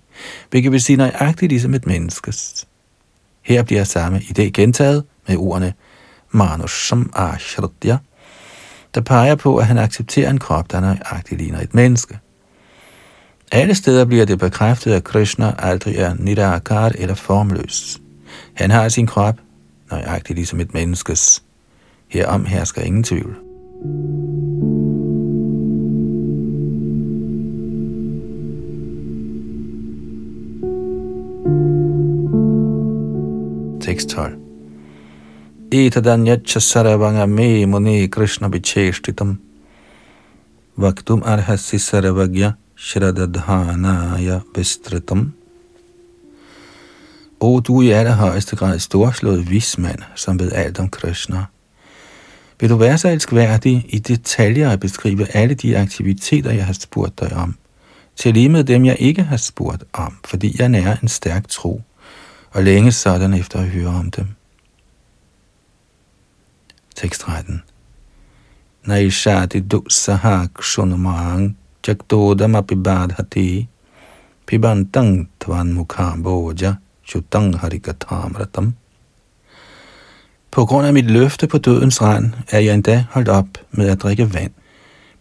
[0.51, 2.67] hvilket vil sige nøjagtigt ligesom et menneskes.
[3.43, 5.73] Her bliver samme idé gentaget med ordene
[6.31, 7.99] Manusham Ashratya,
[8.95, 12.19] der peger på, at han accepterer en krop, der nøjagtigt ligner et menneske.
[13.53, 18.01] Alle steder bliver det bekræftet, at Krishna aldrig er nirakar eller formløs.
[18.55, 19.39] Han har sin krop,
[19.91, 21.43] nøjagtigt ligesom et menneskes.
[22.09, 23.37] Herom hersker ingen tvivl.
[23.85, 25.04] thank you
[35.71, 39.39] Etadanyaccha saravanga me muni Krishna bicheshtitam
[40.79, 45.33] Vaktum arhasi saravagya shradadhanaya vistritam.
[47.41, 51.45] O du i allerhøjeste grad storslået vismand, som ved alt om Krishna.
[52.61, 57.21] Vil du være så elskværdig i detaljer at beskrive alle de aktiviteter, jeg har spurgt
[57.21, 57.57] dig om,
[58.17, 61.83] til lige med dem, jeg ikke har spurgt om, fordi jeg nærer en stærk tro,
[62.55, 64.27] og længe sådan efter at høre om dem.
[66.97, 67.63] Tekst 13
[68.85, 71.57] Naishati du sahak shunumang
[72.57, 73.69] apibadhati
[74.47, 78.75] pibantang tvan mukha boja shutang harikatamratam
[80.51, 84.03] på grund af mit løfte på dødens rand er jeg endda holdt op med at
[84.03, 84.51] drikke vand.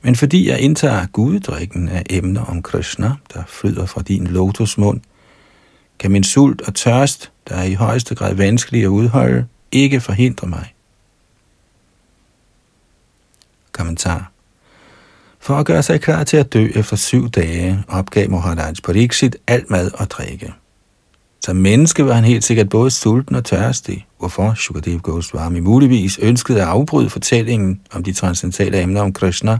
[0.01, 5.01] Men fordi jeg indtager guddrikken af emner om Krishna, der flyder fra din lotusmund,
[6.03, 10.47] kan min sult og tørst, der er i højeste grad vanskelig at udholde, ikke forhindre
[10.47, 10.73] mig.
[13.71, 14.31] Kommentar
[15.39, 19.69] For at gøre sig klar til at dø efter syv dage, opgav Maharaj Pariksit alt
[19.69, 20.53] mad og drikke.
[21.45, 26.61] Som menneske var han helt sikkert både sulten og tørstig, hvorfor Shukadev Goswami muligvis ønskede
[26.61, 29.59] at afbryde fortællingen om de transcendentale emner om Krishna,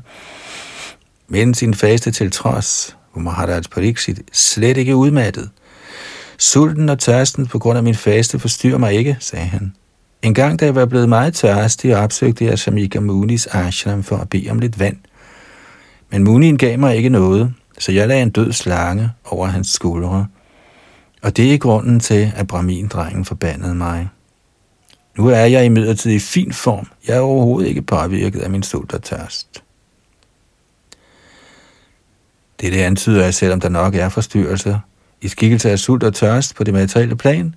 [1.27, 5.49] men sin faste til trods, hvor Maharaj Pariksit slet ikke udmattet.
[6.37, 9.75] Sulten og tørsten på grund af min faste forstyrrer mig ikke, sagde han.
[10.21, 14.29] En gang, da jeg var blevet meget tørstig, opsøgte jeg Shamika Munis ashram for at
[14.29, 14.97] bede om lidt vand.
[16.09, 20.27] Men Munien gav mig ikke noget, så jeg lagde en død slange over hans skuldre–
[21.23, 24.09] og det er grunden til, at Brahmin-drengen forbandede mig.
[25.17, 26.87] Nu er jeg imidlertid i fin form.
[27.07, 29.63] Jeg er overhovedet ikke påvirket af min sult og tørst.
[32.61, 34.79] Det antyder, at selvom der nok er forstyrrelser
[35.23, 37.55] i skikkelse af sult og tørst på det materielle plan,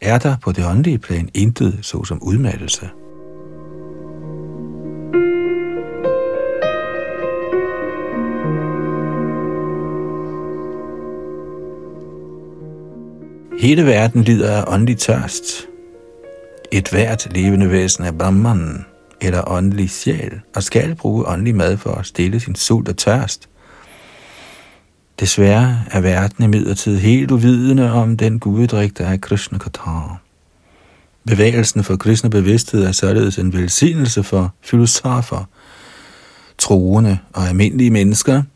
[0.00, 2.88] er der på det åndelige plan intet såsom udmattelse.
[13.60, 15.44] Hele verden lider af åndelig tørst.
[16.72, 18.84] Et hvert levende væsen er Brahman,
[19.20, 23.48] eller åndelig sjæl, og skal bruge åndelig mad for at stille sin sult og tørst.
[25.20, 30.20] Desværre er verden i midlertid helt uvidende om den gudedrik, der er Krishna Katar.
[31.26, 35.48] Bevægelsen for kristne bevidsthed er således en velsignelse for filosofer,
[36.58, 38.42] troende og almindelige mennesker–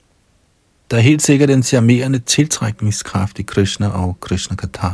[0.90, 4.88] der er helt sikkert en charmerende tiltrækningskraft i Krishna og Krishna Katha.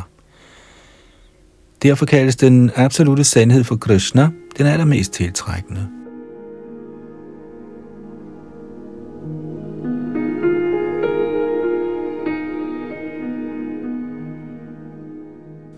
[1.82, 5.88] Derfor kaldes den absolute sandhed for Krishna den allermest tiltrækkende.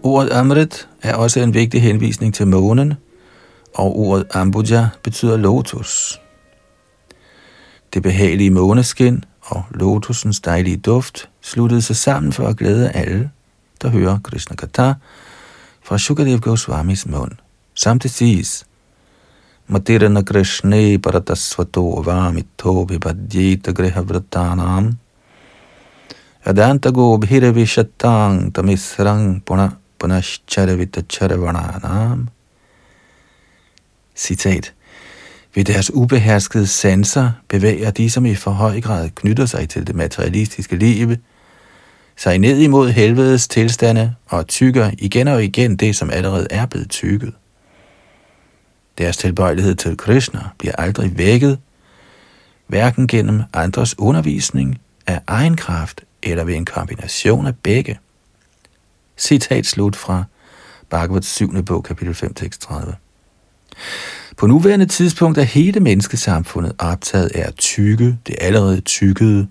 [0.02, 2.94] Ordet Amrit er også en vigtig henvisning til månen,
[3.74, 6.20] og ordet Ambuja betyder lotus.
[7.94, 13.30] Det behagelige måneskin og lotusens dejlige duft sluttede sig sammen for at glæde alle,
[13.82, 14.92] der hører Krishna Katha
[15.82, 17.32] fra Shukadev Goswamis mund.
[17.74, 18.66] Samtidig siges,
[19.66, 24.98] Matirana Krishne Paratasvato Vamito Vibhadyeta Grihavratanam
[26.44, 30.76] Adanta Gobhiravishatang Tamisrang Puna Punaschara
[34.16, 34.74] Citat
[35.54, 39.94] ved deres ubeherskede sanser bevæger de, som i for høj grad knytter sig til det
[39.94, 41.16] materialistiske liv,
[42.16, 46.90] sig ned imod helvedes tilstande og tykker igen og igen det, som allerede er blevet
[46.90, 47.32] tykket.
[48.98, 51.58] Deres tilbøjelighed til Krishna bliver aldrig vækket,
[52.66, 57.98] hverken gennem andres undervisning af egen kraft eller ved en kombination af begge.
[59.18, 60.24] Citat slut fra
[60.90, 61.62] Bhagavats 7.
[61.62, 62.94] bog, kapitel 5, tekst 30.
[64.36, 69.48] På nuværende tidspunkt er hele menneskesamfundet optaget af at tykke det allerede tykkede.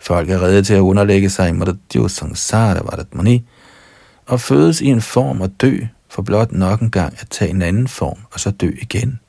[0.00, 3.44] Folk er redde til at underlægge sig i Mradyo Sangsara Varatmani
[4.26, 7.62] og fødes i en form og dø, for blot nok en gang at tage en
[7.62, 9.20] anden form og så dø igen.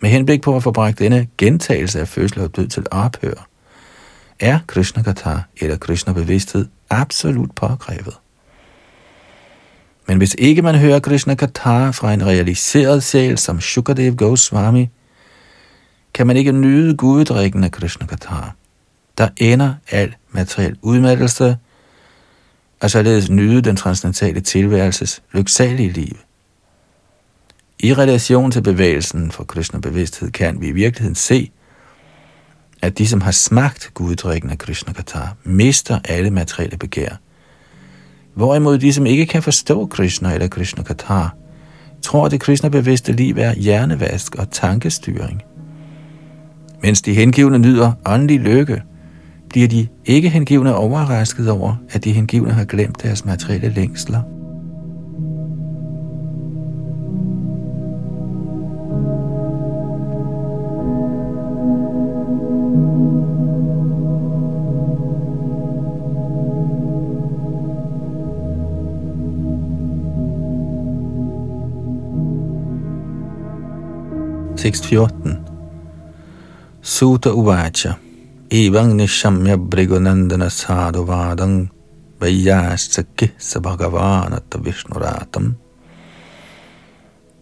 [0.00, 3.46] Med henblik på at få bragt denne gentagelse af fødsel og død til ophør,
[4.40, 8.14] er Krishna Katha eller Krishna bevidsthed absolut påkrævet.
[10.08, 14.88] Men hvis ikke man hører Krishna Katha fra en realiseret sjæl som Shukadev Goswami,
[16.14, 18.50] kan man ikke nyde guddrikken af Krishna Katha.
[19.18, 21.56] Der ender al materiel udmattelse,
[22.80, 26.16] og således nyde den transcendentale tilværelses lyksalige liv.
[27.80, 31.50] I relation til bevægelsen for Krishna bevidsthed kan vi i virkeligheden se,
[32.82, 37.16] at de, som har smagt guddrikken af Krishna Kata, mister alle materielle begær.
[38.34, 41.28] Hvorimod de, som ikke kan forstå Krishna eller Krishna Kata,
[42.02, 45.42] tror, at det Krishna bevidste liv er hjernevask og tankestyring.
[46.82, 48.82] Mens de hengivne nyder åndelig lykke,
[49.48, 54.35] bliver de ikke hengivne overrasket over, at de hengivne har glemt deres materielle længsler.
[74.72, 75.44] 14.
[76.82, 77.96] Suta Uvacha
[78.50, 81.70] Evang Nishamya Brigunandana Sadhuvadang
[82.18, 85.54] Vayyasaki Sabhagavanata Vishnuratam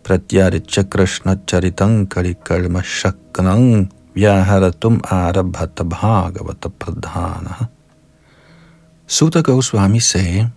[0.02, 7.70] Pratyaricha Krishna Charitang Kalikalma Shaknang Vyaharatum Arabhata Bhagavata Pradhana
[9.06, 10.50] Suta Goswami sagde,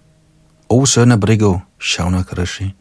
[0.70, 2.74] O søn af Brigo, Shaunakarashi,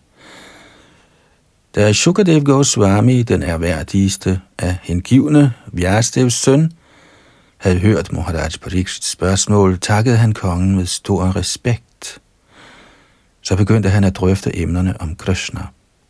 [1.77, 6.73] da Shukadev Goswami, den erhverdigste af hengivne, Vyasdevs søn,
[7.57, 12.21] havde hørt Maharaj Parikshits spørgsmål, takkede han kongen med stor respekt.
[13.41, 15.61] Så begyndte han at drøfte emnerne om Krishna,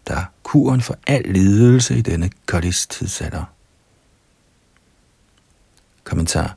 [0.09, 3.45] der kuren for al lidelse i denne Kalis tidsalder.
[6.05, 6.57] Kommentar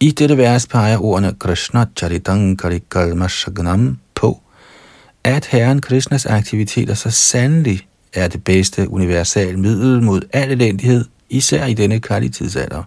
[0.00, 4.40] I dette vers peger ordene Krishna Charitang Karikalma Shagnam på,
[5.24, 11.66] at Herren Krishnas aktiviteter så sandelig er det bedste universal middel mod al elendighed, især
[11.66, 12.82] i denne Kali-tidsalder.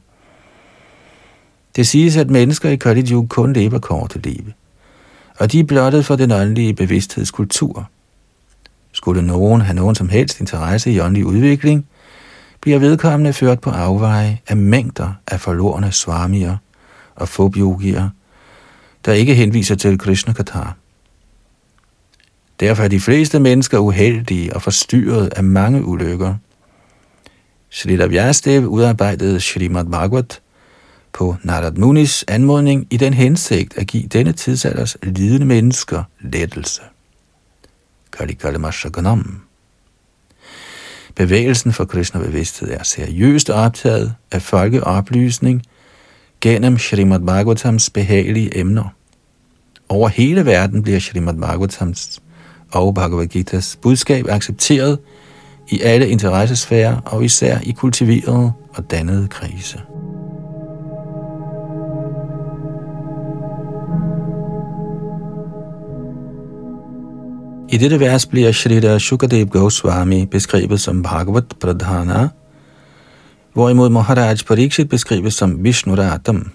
[1.75, 4.43] Det siges, at mennesker i Kali kun lever korte liv,
[5.39, 7.89] og de er blottet for den åndelige bevidsthedskultur.
[8.91, 11.87] Skulle nogen have nogen som helst interesse i åndelig udvikling,
[12.61, 16.57] bliver vedkommende ført på afveje af mængder af forlorene swamier
[17.15, 18.09] og fobiogier,
[19.05, 20.75] der ikke henviser til Krishna Katar.
[22.59, 26.35] Derfor er de fleste mennesker uheldige og forstyrret af mange ulykker.
[27.69, 30.41] Srila Vyastev udarbejdede Srimad Bhagavat
[31.13, 36.81] på Narad Munis anmodning i den hensigt at give denne tidsalders lidende mennesker lettelse.
[38.17, 39.41] Kalikalmashaganam.
[41.15, 45.63] Bevægelsen for Krishna bevidsthed er seriøst optaget af folkeoplysning
[46.41, 48.95] gennem Srimad Bhagavatams behagelige emner.
[49.89, 52.21] Over hele verden bliver Srimad Bhagavatams
[52.71, 54.99] og Bhagavad Gita's budskab accepteret
[55.69, 59.79] i alle interessesfærer og især i kultiverede og dannede krise.
[67.71, 72.27] I dette vers bliver Shrita Shukadev Goswami beskrevet som Bhagavat Pradhana,
[73.53, 76.51] hvorimod Maharaj Pariksit beskrives som Vishnuradam,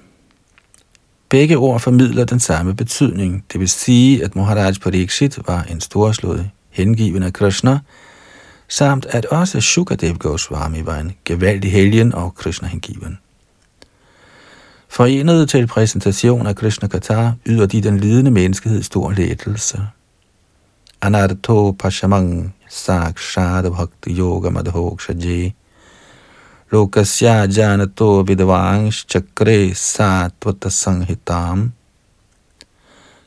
[1.35, 3.45] Begge ord formidler den samme betydning.
[3.53, 7.79] Det vil sige, at Maharaj Pariksit var en storslået hengiven af Krishna,
[8.69, 13.19] samt at også Shukadev Goswami var en gevaldig helgen og Krishna-hengiven.
[14.89, 19.87] Forenet til præsentation af Krishna Katha yder de den lidende menneskehed stor lettelse.
[21.03, 25.55] Anarto Pashamang Sakshad Bhakti Yoga Madhokshaji
[26.75, 31.73] lokasya janato vidvangsh chakre satvata sanghitam.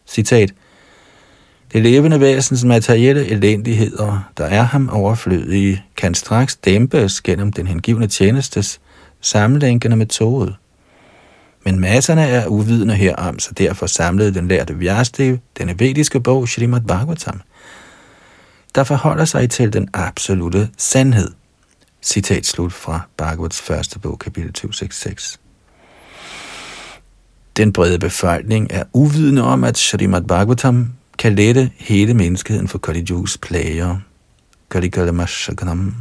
[0.08, 0.54] Citat.
[1.74, 8.08] Det levende væsens materielle elendigheder, der er ham overflødige, kan straks dæmpes gennem den hengivne
[8.08, 8.80] tjenestes
[9.22, 10.56] sammenlænkende metode.
[11.66, 16.82] Men masserne er uvidende herom, så derfor samlede den lærte Vyastev den vediske bog Srimad
[16.82, 17.41] Bhagavatam,
[18.76, 21.32] der forholder sig til den absolute sandhed.
[22.02, 25.39] Citat slut fra Bhagavats første bog, kapitel 266.
[27.58, 33.06] Den brede befolkning er uvidende om, at Srimad Bhagavatam kan lette hele menneskeheden for Kali
[33.10, 33.98] Yugas plager.
[34.70, 35.95] Kali Kalamashakanam.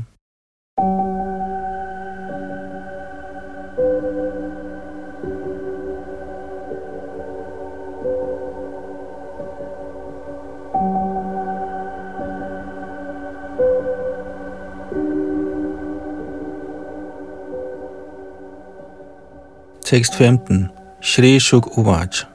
[19.86, 20.68] Tekst 15.
[21.00, 22.26] Shri Shuk Uvaj.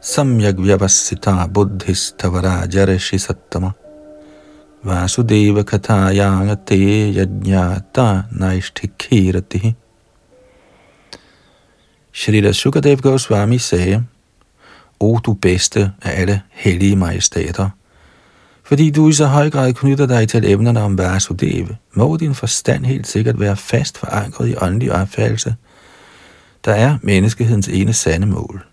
[0.00, 3.72] Samyak vyavasita buddhistavara jarashi sattama.
[4.84, 6.76] Vasudeva katayanga te
[7.10, 8.22] yajnata
[12.12, 14.04] Shri Shukadev Goswami sagde,
[15.00, 17.70] O du bedste af alle hellige majestater,
[18.64, 22.84] fordi du i så høj grad knytter dig til emnerne om Vasudeva, må din forstand
[22.86, 25.54] helt sikkert være fast forankret i åndelig opfattelse,
[26.64, 28.66] der er menneskehedens ene sande mål.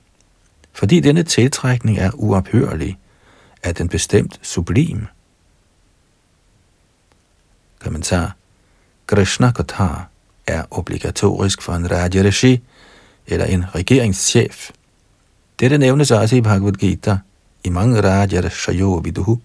[0.74, 2.98] Fordi denne tiltrækning er uophørlig,
[3.64, 5.08] er den bestemt sublim.
[7.80, 8.36] Kommentar.
[9.08, 9.88] Krishna Katha
[10.48, 12.62] er obligatorisk for en Rajarishi
[13.28, 14.72] eller en regeringschef.
[15.60, 17.18] Dette nævnes også i Bhagavad Gita
[17.64, 19.40] i mange Rajarishayo Viduhu.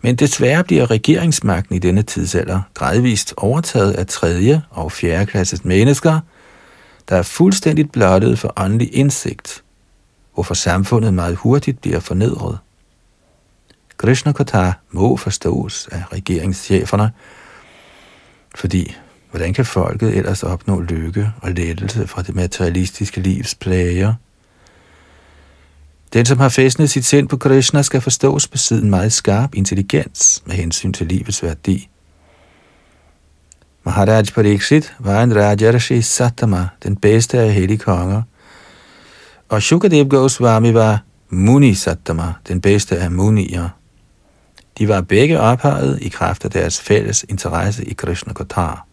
[0.00, 6.20] Men desværre bliver regeringsmagten i denne tidsalder gradvist overtaget af tredje og fjerde klasses mennesker,
[7.10, 9.64] der er fuldstændigt blottet for åndelig indsigt,
[10.34, 12.58] hvorfor samfundet meget hurtigt bliver fornedret.
[13.96, 17.10] Krishna Katha må forstås af regeringscheferne,
[18.54, 18.96] fordi
[19.30, 24.14] hvordan kan folket ellers opnå lykke og lettelse fra det materialistiske livs plager?
[26.12, 30.42] Den, som har fæstnet sit sind på Krishna, skal forstås besidde en meget skarp intelligens
[30.46, 31.88] med hensyn til livets værdi.
[33.84, 38.22] Maharaj Pariksit var en Rajarshi Satama, den bedste af hellige konger,
[39.48, 43.68] og Shukadev Goswami var Muni Satama, den bedste af munier.
[44.78, 48.86] De var begge ophøjet i kraft af deres fælles interesse i Krishna Kotar.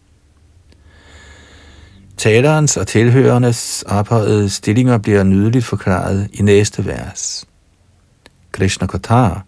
[2.16, 7.44] Talerens og tilhørernes ophøjede stillinger bliver nydeligt forklaret i næste vers.
[8.52, 9.44] Krishna Kotar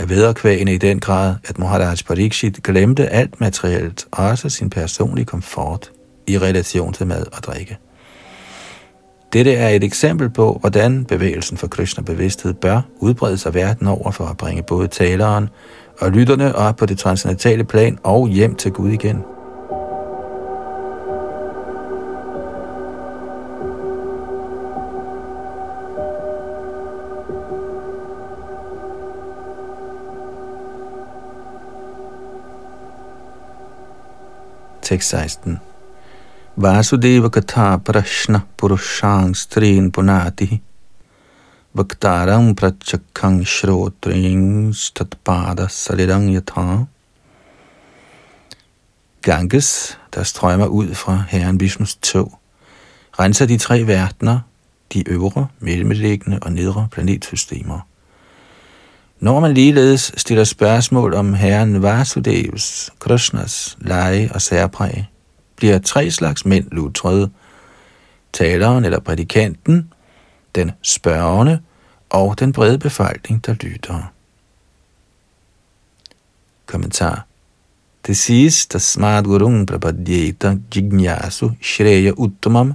[0.00, 5.90] af vederkvægene i den grad, at Maharaj Parikshit glemte alt materielt, også sin personlige komfort,
[6.26, 7.78] i relation til mad og drikke.
[9.32, 14.24] Dette er et eksempel på, hvordan bevægelsen for Krishna-bevidsthed bør udbrede sig verden over for
[14.24, 15.48] at bringe både taleren
[16.00, 19.24] og lytterne op på det transcendentale plan og hjem til Gud igen.
[34.90, 35.60] Tekst 16
[36.56, 40.60] Vasudeva Katha Prashna Purushang Strin Punati
[41.72, 46.86] vaktaram Prachakhang Shrotring Statpada Salidang Yatha.
[49.22, 52.38] Ganges, der strømmer ud fra Herren Vishnus tog,
[53.18, 54.40] renser de tre verdener,
[54.92, 57.80] de øvre, mellemliggende og nedre planetsystemer.
[59.20, 65.04] Når man ligeledes stiller spørgsmål om herren Vasudevs, Krishnas, lege og særpræg,
[65.56, 67.30] bliver tre slags mænd lutrede.
[68.32, 69.92] Taleren eller prædikanten,
[70.54, 71.60] den spørgende
[72.10, 74.12] og den brede befolkning, der lytter.
[76.66, 77.26] Kommentar.
[78.06, 82.72] Det siges, der smart gurung prapadyeta jignasu shreya uttamam,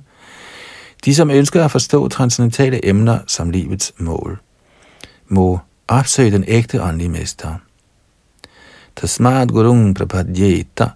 [1.06, 4.42] de som ønsker at forstå transcendentale emner som livets mål,
[5.28, 7.56] må opsøge den ægte åndelige mester.
[8.96, 10.90] Tasmat gurung prapadyeta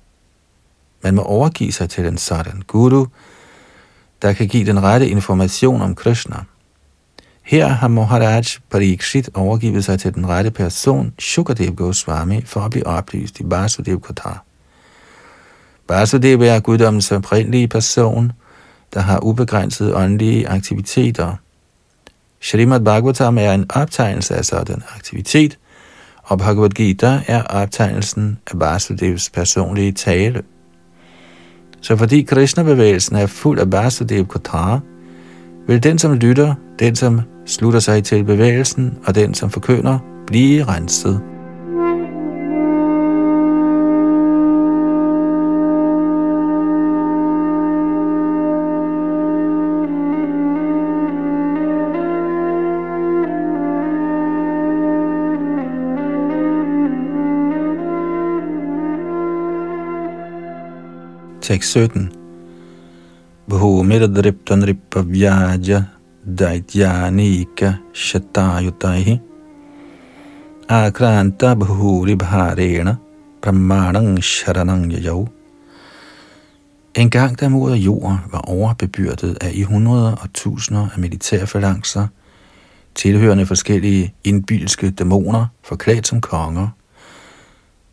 [1.04, 3.06] man må overgive sig til en sådan guru,
[4.22, 6.44] der kan give den rette information om Krishna.
[7.42, 12.88] Her har Maharaj Parikshit overgivet sig til den rette person, Shukadev Goswami, for at blive
[12.88, 14.44] oplyst i Vasudev Kotar.
[15.90, 18.32] Vasudev er guddommens oprindelige person,
[18.94, 21.36] der har ubegrænsede åndelige aktiviteter.
[22.42, 25.58] Srimad Bhagavatam er en optegnelse af sådan aktivitet,
[26.24, 30.42] og Bhagavad Gita er optegnelsen af Vasudevs personlige tale.
[31.82, 34.80] Så fordi Krishna-bevægelsen er fuld af Vasudev Kothara,
[35.68, 40.64] vil den, som lytter, den, som slutter sig til bevægelsen, og den, som forkynder, blive
[40.64, 41.22] renset.
[61.50, 62.12] Tekst 17.
[63.50, 65.84] Bhumiradriptan ripavyaja
[66.40, 69.16] daityanika shatayutaihi
[70.70, 72.94] akranta bhuri bharena
[73.42, 75.28] pramanang sharanang yajau.
[76.96, 82.08] En gang da mod jord var overbebyrdet af i hundreder og tusinder af militærfalancer,
[82.96, 86.68] tilhørende forskellige indbilske dæmoner, forklædt som konger,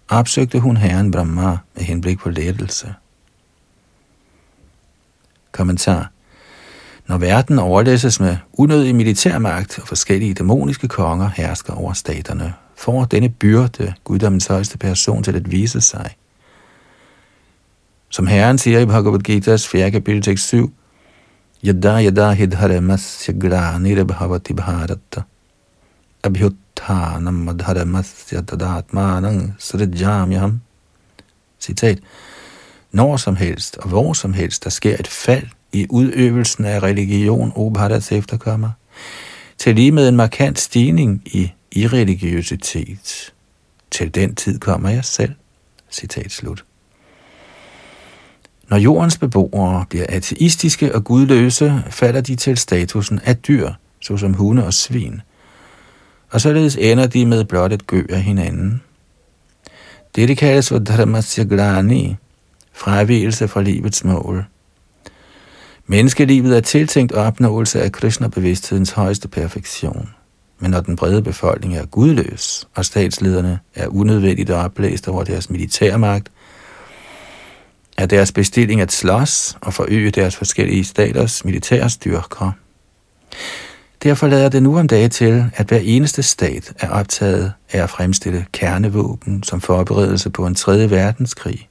[0.09, 2.95] opsøgte hun herren Brahma med henblik på lettelse.
[5.57, 6.11] Kommentar.
[7.07, 13.29] Når verden overlæsses med unødig militærmagt og forskellige dæmoniske konger hersker over staterne, får denne
[13.29, 16.17] byrde guddommens højeste person til at vise sig.
[18.09, 19.91] Som Herren siger i Bhagavad Gita's 4.
[19.91, 20.73] kapitel tekst 7,
[21.65, 25.23] Yada yada hidharamasya granirabhavati bharata
[26.23, 30.61] abhyuttanam adharamasya tadatmanang srijamyam.
[31.61, 31.99] Citat.
[32.97, 37.53] Når som helst og hvor som helst, der sker et fald i udøvelsen af religion,
[37.57, 38.71] Obhadas efterkommer,
[39.59, 43.35] til lige med en markant stigning i irreligiøsitet.
[43.91, 45.33] Til den tid kommer jeg selv.
[45.91, 46.65] Citat slut.
[48.69, 54.67] Når jordens beboere bliver ateistiske og gudløse, falder de til statusen af dyr, såsom hunde
[54.67, 55.21] og svin,
[56.31, 58.83] og således ender de med blot et gø af hinanden.
[60.17, 62.17] Dette kaldes for dharmasyagrani,
[62.77, 64.45] fravigelse fra livets mål.
[65.87, 70.09] Menneskelivet er tiltænkt opnåelse af Krishna-bevidsthedens højeste perfektion.
[70.59, 76.33] Men når den brede befolkning er gudløs, og statslederne er unødvendigt oplæst over deres militærmagt,
[77.99, 82.53] er deres bestilling at slås og forøge deres forskellige staters militære styrker.
[84.03, 87.91] Derfor lader det nu om dage til, at hver eneste stat er optaget af at
[87.91, 91.69] fremstille kernevåben som forberedelse på en tredje verdenskrig.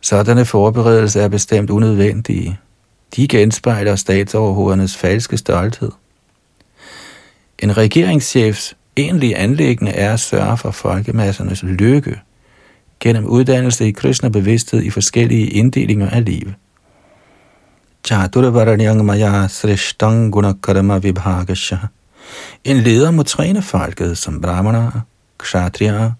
[0.00, 2.58] Sådanne forberedelser er bestemt unødvendige.
[3.16, 5.90] De genspejler statsoverhovedernes falske stolthed.
[7.58, 12.20] En regeringschefs egentlige anlæggende er at sørge for folkemassernes lykke
[13.00, 16.54] gennem uddannelse i kristne bevidsthed i forskellige inddelinger af livet.
[22.64, 24.90] En leder må træne folket som brahmana,
[25.38, 26.10] kshatriya,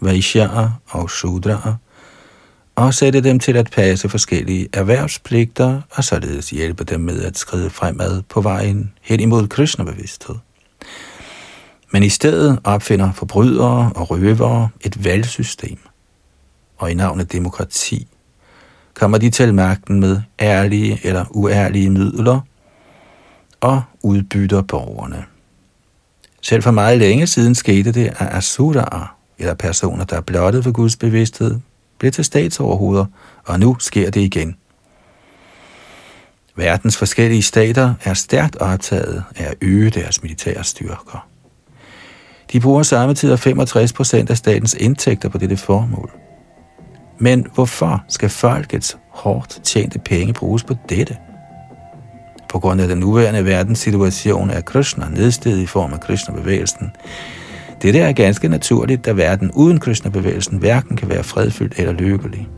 [0.00, 0.48] vaishya
[0.86, 1.76] og shudra,
[2.74, 7.70] og sætte dem til at passe forskellige erhvervspligter, og således hjælpe dem med at skride
[7.70, 10.34] fremad på vejen hen imod Krishna-bevidsthed.
[11.92, 15.78] Men i stedet opfinder forbrydere og røvere et valgsystem,
[16.76, 18.08] og i navnet demokrati
[18.94, 22.40] kommer de til magten med ærlige eller uærlige midler
[23.60, 25.24] og udbytter borgerne.
[26.40, 30.72] Selv for meget længe siden skete det, at asuraer, eller personer, der er blottet for
[30.72, 31.60] Guds bevidsthed,
[31.98, 33.06] blev til statsoverhoveder,
[33.44, 34.56] og nu sker det igen.
[36.56, 41.28] Verdens forskellige stater er stærkt optaget af at øge deres militære styrker.
[42.52, 46.10] De bruger samtidig 65 procent af statens indtægter på dette formål.
[47.18, 51.16] Men hvorfor skal folkets hårdt tjente penge bruges på dette?
[52.48, 56.90] På grund af den nuværende verdenssituation er Krishna nedstedet i form af Krishna-bevægelsen.
[57.84, 62.48] Dette er ganske naturligt, da verden uden Krishna-bevægelsen hverken kan være fredfyldt eller lykkelig.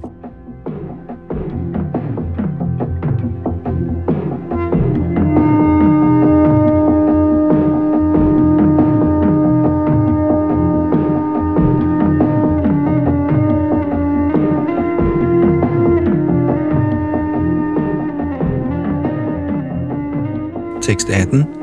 [20.83, 21.56] Tekst 18.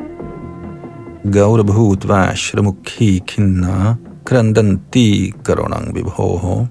[1.24, 6.68] Gaurabhutva shramukhi kinna krandanti karunang vibhoho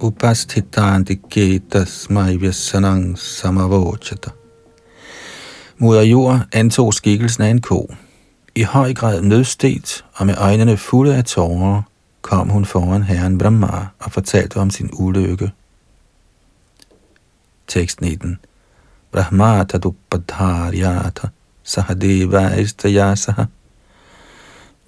[0.00, 4.30] upasthitanti ketasmai vyasanang samavochata.
[5.78, 7.94] Moder jord antog skikkelsen af en ko.
[8.54, 11.82] I høj grad nødstedt og med øjnene fulde af tårer,
[12.22, 15.52] kom hun foran herren Brahma og fortalte om sin ulykke.
[17.66, 18.38] Tekst 19
[19.12, 21.28] brahmatadupadharyata
[21.68, 23.44] sahadeva istayasaha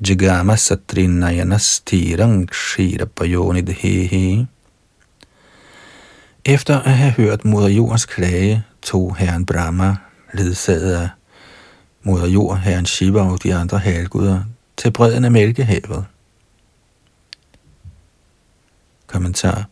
[0.00, 4.46] jagama satrinayanastiram kshirapayonidhehe.
[6.44, 9.96] Efter at have hørt moder jordens klage, tog herren Brahma,
[10.34, 11.08] ledsaget af
[12.02, 14.42] moder jord, herren Shiva og de andre halguder,
[14.76, 16.04] til bredden af Mælkehavet.
[19.06, 19.69] Kommentar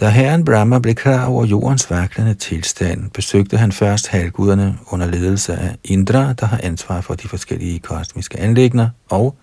[0.00, 5.54] da herren Brahma blev klar over jordens vaklende tilstand, besøgte han først halvguderne under ledelse
[5.56, 9.36] af Indra, der har ansvar for de forskellige kosmiske anlægner, og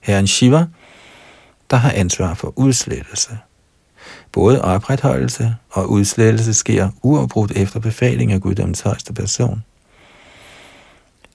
[0.00, 0.66] herren Shiva,
[1.70, 3.38] der har ansvar for udslettelse.
[4.32, 9.64] Både opretholdelse og udslettelse sker uafbrudt efter befaling af guddommens højeste person.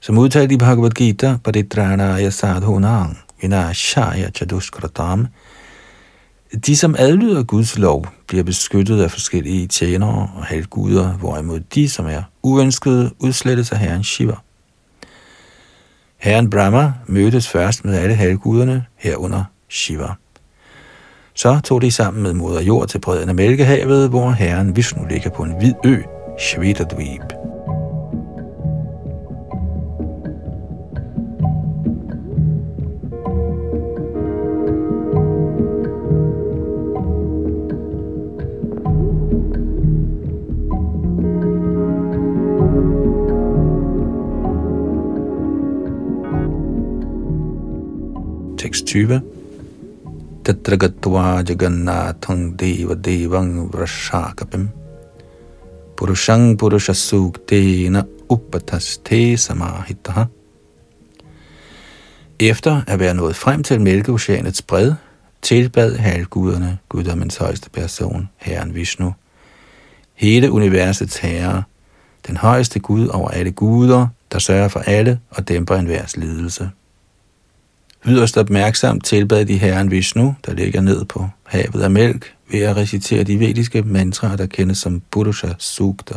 [0.02, 5.28] Som udtalt i Bhagavad Gita, Padidranaya Sadhunang, Vinashaya Chaduskratam,
[6.66, 12.06] de, som adlyder Guds lov, bliver beskyttet af forskellige tjenere og halvguder, hvorimod de, som
[12.06, 14.36] er uønskede, udslettes af herren Shiva.
[16.18, 20.08] Herren Brahma mødtes først med alle halvguderne herunder Shiva.
[21.34, 25.30] Så tog de sammen med moder jord til bredden af Mælkehavet, hvor herren Vishnu ligger
[25.30, 25.98] på en hvid ø,
[26.40, 27.41] Shvetadvip.
[48.92, 49.22] 20.
[50.44, 54.68] Tatragatva jagannathang deva devang vrashakapim
[55.96, 60.26] purushang purushasuktena uppataste samahitaha.
[62.40, 64.94] Efter at være nået frem til Mælkeoceanets bred,
[65.42, 69.14] tilbad halvguderne, guddommens højeste person, Herren Vishnu.
[70.14, 71.64] Hele universets herre,
[72.28, 76.70] den højeste Gud over alle guder, der sørger for alle og dæmper enhvers lidelse.
[78.06, 82.78] Yderst opmærksomt tilbad de herren Vishnu, der ligger ned på havet af mælk, ved at
[82.78, 86.16] recitere de vediske mantraer, der kendes som Purusha Sukta.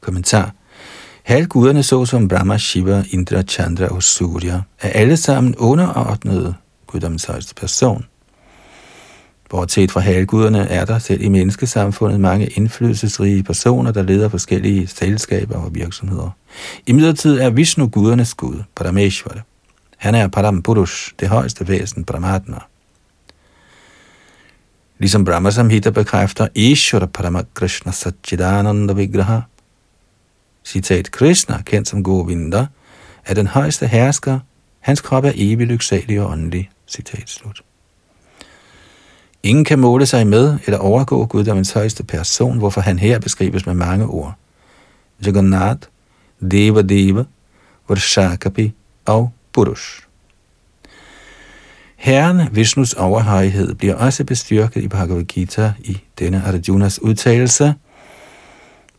[0.00, 0.54] Kommentar
[1.22, 6.54] Halvguderne såsom Brahma, Shiva, Indra, Chandra og Surya er alle sammen underordnede
[6.86, 8.04] guddommens højeste person.
[9.48, 15.56] Bortset fra halvguderne er der selv i menneskesamfundet mange indflydelsesrige personer, der leder forskellige selskaber
[15.56, 16.30] og virksomheder.
[16.86, 19.40] I midlertid er Vishnu gudernes gud, Parameshvara.
[19.96, 22.58] Han er Param Purush, det højeste væsen, Paramatma.
[24.98, 29.40] Ligesom Brahma Samhita bekræfter Ishvara Parama Krishna Satchidananda Vigraha.
[30.64, 32.66] Citat Krishna, kendt som Govinda,
[33.24, 34.38] er den højeste hersker.
[34.80, 36.70] Hans krop er evig lyksalig og åndelig.
[36.88, 37.62] Citat slut.
[39.46, 43.74] Ingen kan måle sig med eller overgå guddommens højeste person, hvorfor han her beskrives med
[43.74, 44.34] mange ord.
[45.26, 45.88] Jagannath,
[46.50, 47.24] Deva Deva,
[47.88, 48.72] Varshakapi
[49.04, 50.02] og Purush.
[51.96, 57.74] Herren Vishnus overhøjhed bliver også bestyrket i Bhagavad Gita i denne Arjunas udtalelse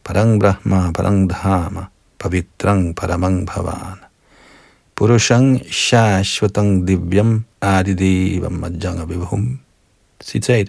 [0.04, 1.86] Parang Brahma Parang Dharma
[2.20, 4.00] Pavitrang Paramang Bhavan
[4.96, 9.60] Purushang Shashvatang Divyam Adidevam Majjanga Vivhum
[10.28, 10.68] Citat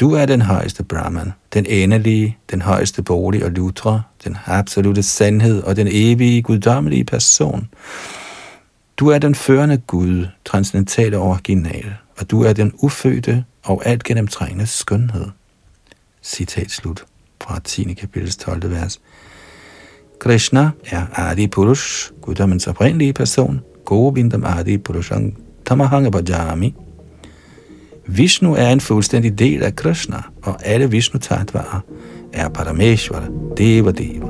[0.00, 5.62] Du er den højeste Brahman, den endelige, den højeste bolig og lutra, den absolute sandhed
[5.62, 7.68] og den evige guddommelige person.
[8.96, 14.66] Du er den førende Gud, transcendentale original, og du er den ufødte og alt gennemtrængende
[14.66, 15.26] skønhed.
[16.22, 17.04] Citat slut
[17.42, 17.94] fra 10.
[17.94, 18.70] kapitel 12.
[18.70, 19.00] vers.
[20.18, 26.74] Krishna er Adi Purush, guddommens oprindelige person, Govindam Adi Purushang Tamahanga Bhajami.
[28.06, 31.80] Vishnu er en fuldstændig del af Krishna, og alle Vishnu tatvarer
[32.32, 33.26] er Parameshvara,
[33.58, 34.26] Deva Deva.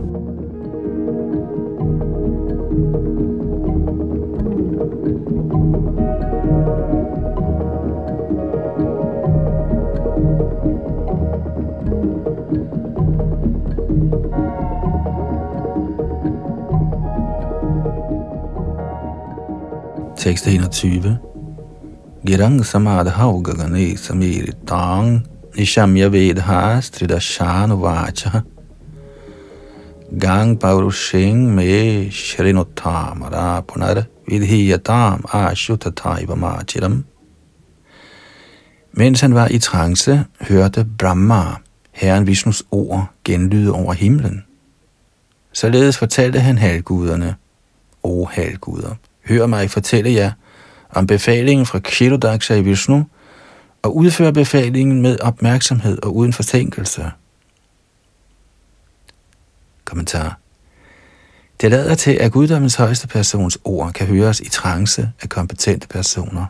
[20.17, 21.34] Tekst 21.
[22.27, 23.95] Girang samadhau gagane
[24.67, 27.77] tang nishamya vedha stridashanu
[30.17, 37.05] gang paurushing me shrinotamara punar vidhiyatam ashutathaiva machiram.
[38.95, 41.61] Mens han var i trance, hørte Brahma,
[41.93, 44.45] herren Vishnus ord, genlyde over himlen.
[45.53, 47.35] Således fortalte han halvguderne,
[48.03, 48.95] o halvguder,
[49.29, 50.33] hør mig fortælle jer
[50.95, 53.07] om befalingen fra Kshirodaksha i Vishnu,
[53.83, 57.11] og udføre befalingen med opmærksomhed og uden fortænkelse.
[59.85, 60.39] Kommentar.
[61.61, 66.47] Det lader til, at guddommens højeste persons ord kan høres i trance af kompetente personer.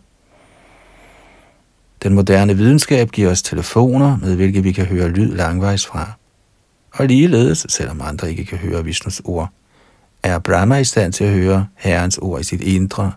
[2.02, 6.12] Den moderne videnskab giver os telefoner, med hvilke vi kan høre lyd langvejs fra.
[6.92, 9.48] Og ligeledes, selvom andre ikke kan høre Vishnus ord,
[10.22, 13.12] er Brahma i stand til at høre Herrens ord i sit indre.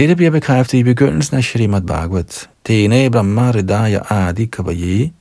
[0.00, 2.50] Dette bliver bekræftet i begyndelsen af Srimad Bhagavat.
[2.64, 5.12] Tene Brahma Ridaya Adi Kavaye.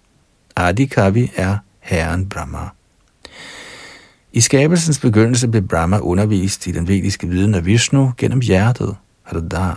[0.56, 2.58] Adi Kavi er Herren Brahma.
[4.34, 9.76] I skabelsens begyndelse blev Brahma undervist i den vediske viden af Vishnu gennem hjertet, Hridaya.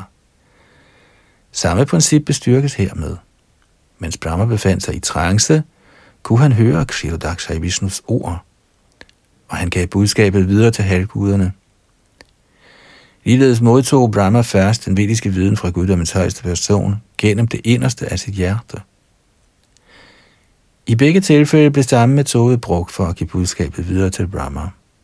[1.53, 3.17] Samme princip bestyrkes hermed.
[3.99, 5.63] Mens Brahma befandt sig i trance,
[6.23, 8.45] kunne han høre Kshirodaksha i Vishnus ord
[9.53, 11.53] og han gav budskabet videre til halvguderne.
[13.25, 18.19] Ligeledes modtog Brahma først den vediske viden fra guddommens højeste person gennem det inderste af
[18.19, 18.81] sit hjerte.
[20.87, 24.61] I begge tilfælde blev samme metode brugt for at give budskabet videre til Brahma.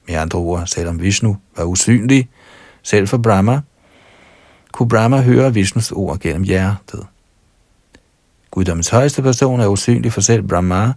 [0.09, 2.29] Med andre ord, selvom Vishnu var usynlig,
[2.83, 3.61] selv for Brahma,
[4.73, 7.07] kunne Brahma høre Vishnus ord gennem hjertet.
[8.51, 10.93] Guddommens højeste person er usynlig for selv Brahma,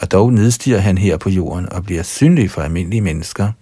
[0.00, 3.52] og dog nedstiger han her på jorden og bliver synlig for almindelige mennesker.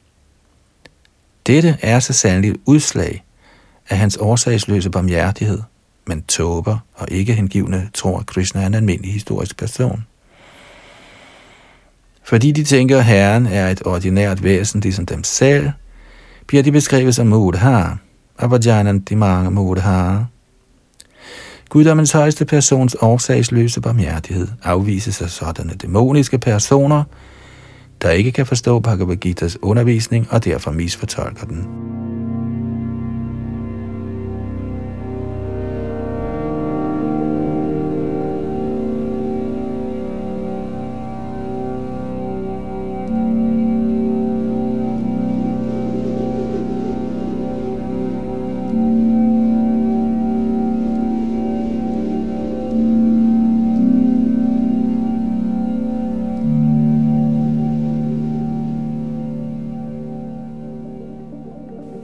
[1.47, 3.25] Dette er så sandelig et udslag
[3.89, 5.63] af hans årsagsløse barmhjertighed,
[6.07, 10.07] men tåber og ikke hengivne tror, at Krishna er en almindelig historisk person.
[12.25, 15.71] Fordi de tænker, at Herren er et ordinært væsen, ligesom dem selv,
[16.47, 17.85] bliver de beskrevet som Mudha,
[18.39, 20.25] Abhajananti Manga Mudhara.
[21.69, 27.05] Guddommens højeste persons årsagsløse barmhjertighed afvises af sådanne dæmoniske personer,
[28.03, 31.67] der ikke kan forstå Bhagavad Gita's undervisning og derfor misfortolker den.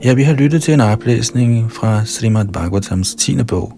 [0.03, 3.43] Ja, vi har lyttet til en oplæsning fra Srimad Bhagavatams 10.
[3.43, 3.77] bog,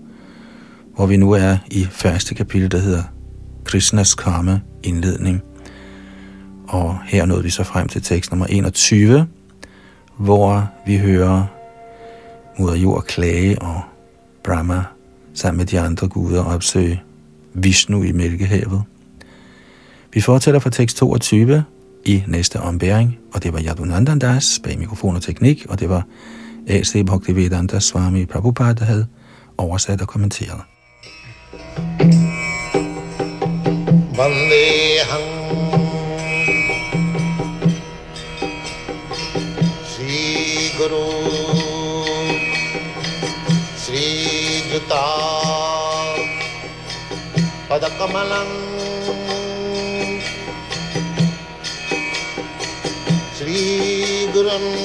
[0.95, 3.03] hvor vi nu er i første kapitel, der hedder
[3.63, 5.41] Krishnas Karma, indledning.
[6.67, 9.27] Og her nåede vi så frem til tekst nummer 21,
[10.17, 11.45] hvor vi hører
[12.59, 13.81] moder jord klage og
[14.43, 14.83] Brahma
[15.33, 17.01] sammen med de andre guder opsøge
[17.53, 18.83] Vishnu i Mælkehavet.
[20.13, 21.63] Vi fortsætter fra tekst 22,
[22.05, 26.03] i næste ombæring, og det var Yadunandan Das bag mikrofon og teknik, og det var
[26.67, 27.05] A.C.
[27.05, 29.07] Bhaktivedanta Swami Prabhupada, der havde
[29.57, 30.61] oversat og kommenteret.
[34.17, 35.25] Vandeham
[39.85, 41.05] Sri Guru
[43.77, 44.03] Sri
[44.73, 45.05] Juta
[47.69, 48.64] Padakamalang
[53.65, 54.75] श्रीगुरन्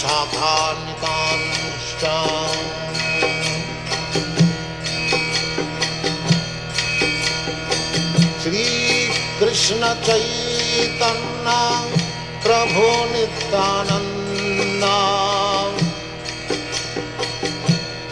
[10.54, 11.84] श्रीकृष्णचैतन्नं
[12.44, 14.96] प्रभो नित्यानन्ना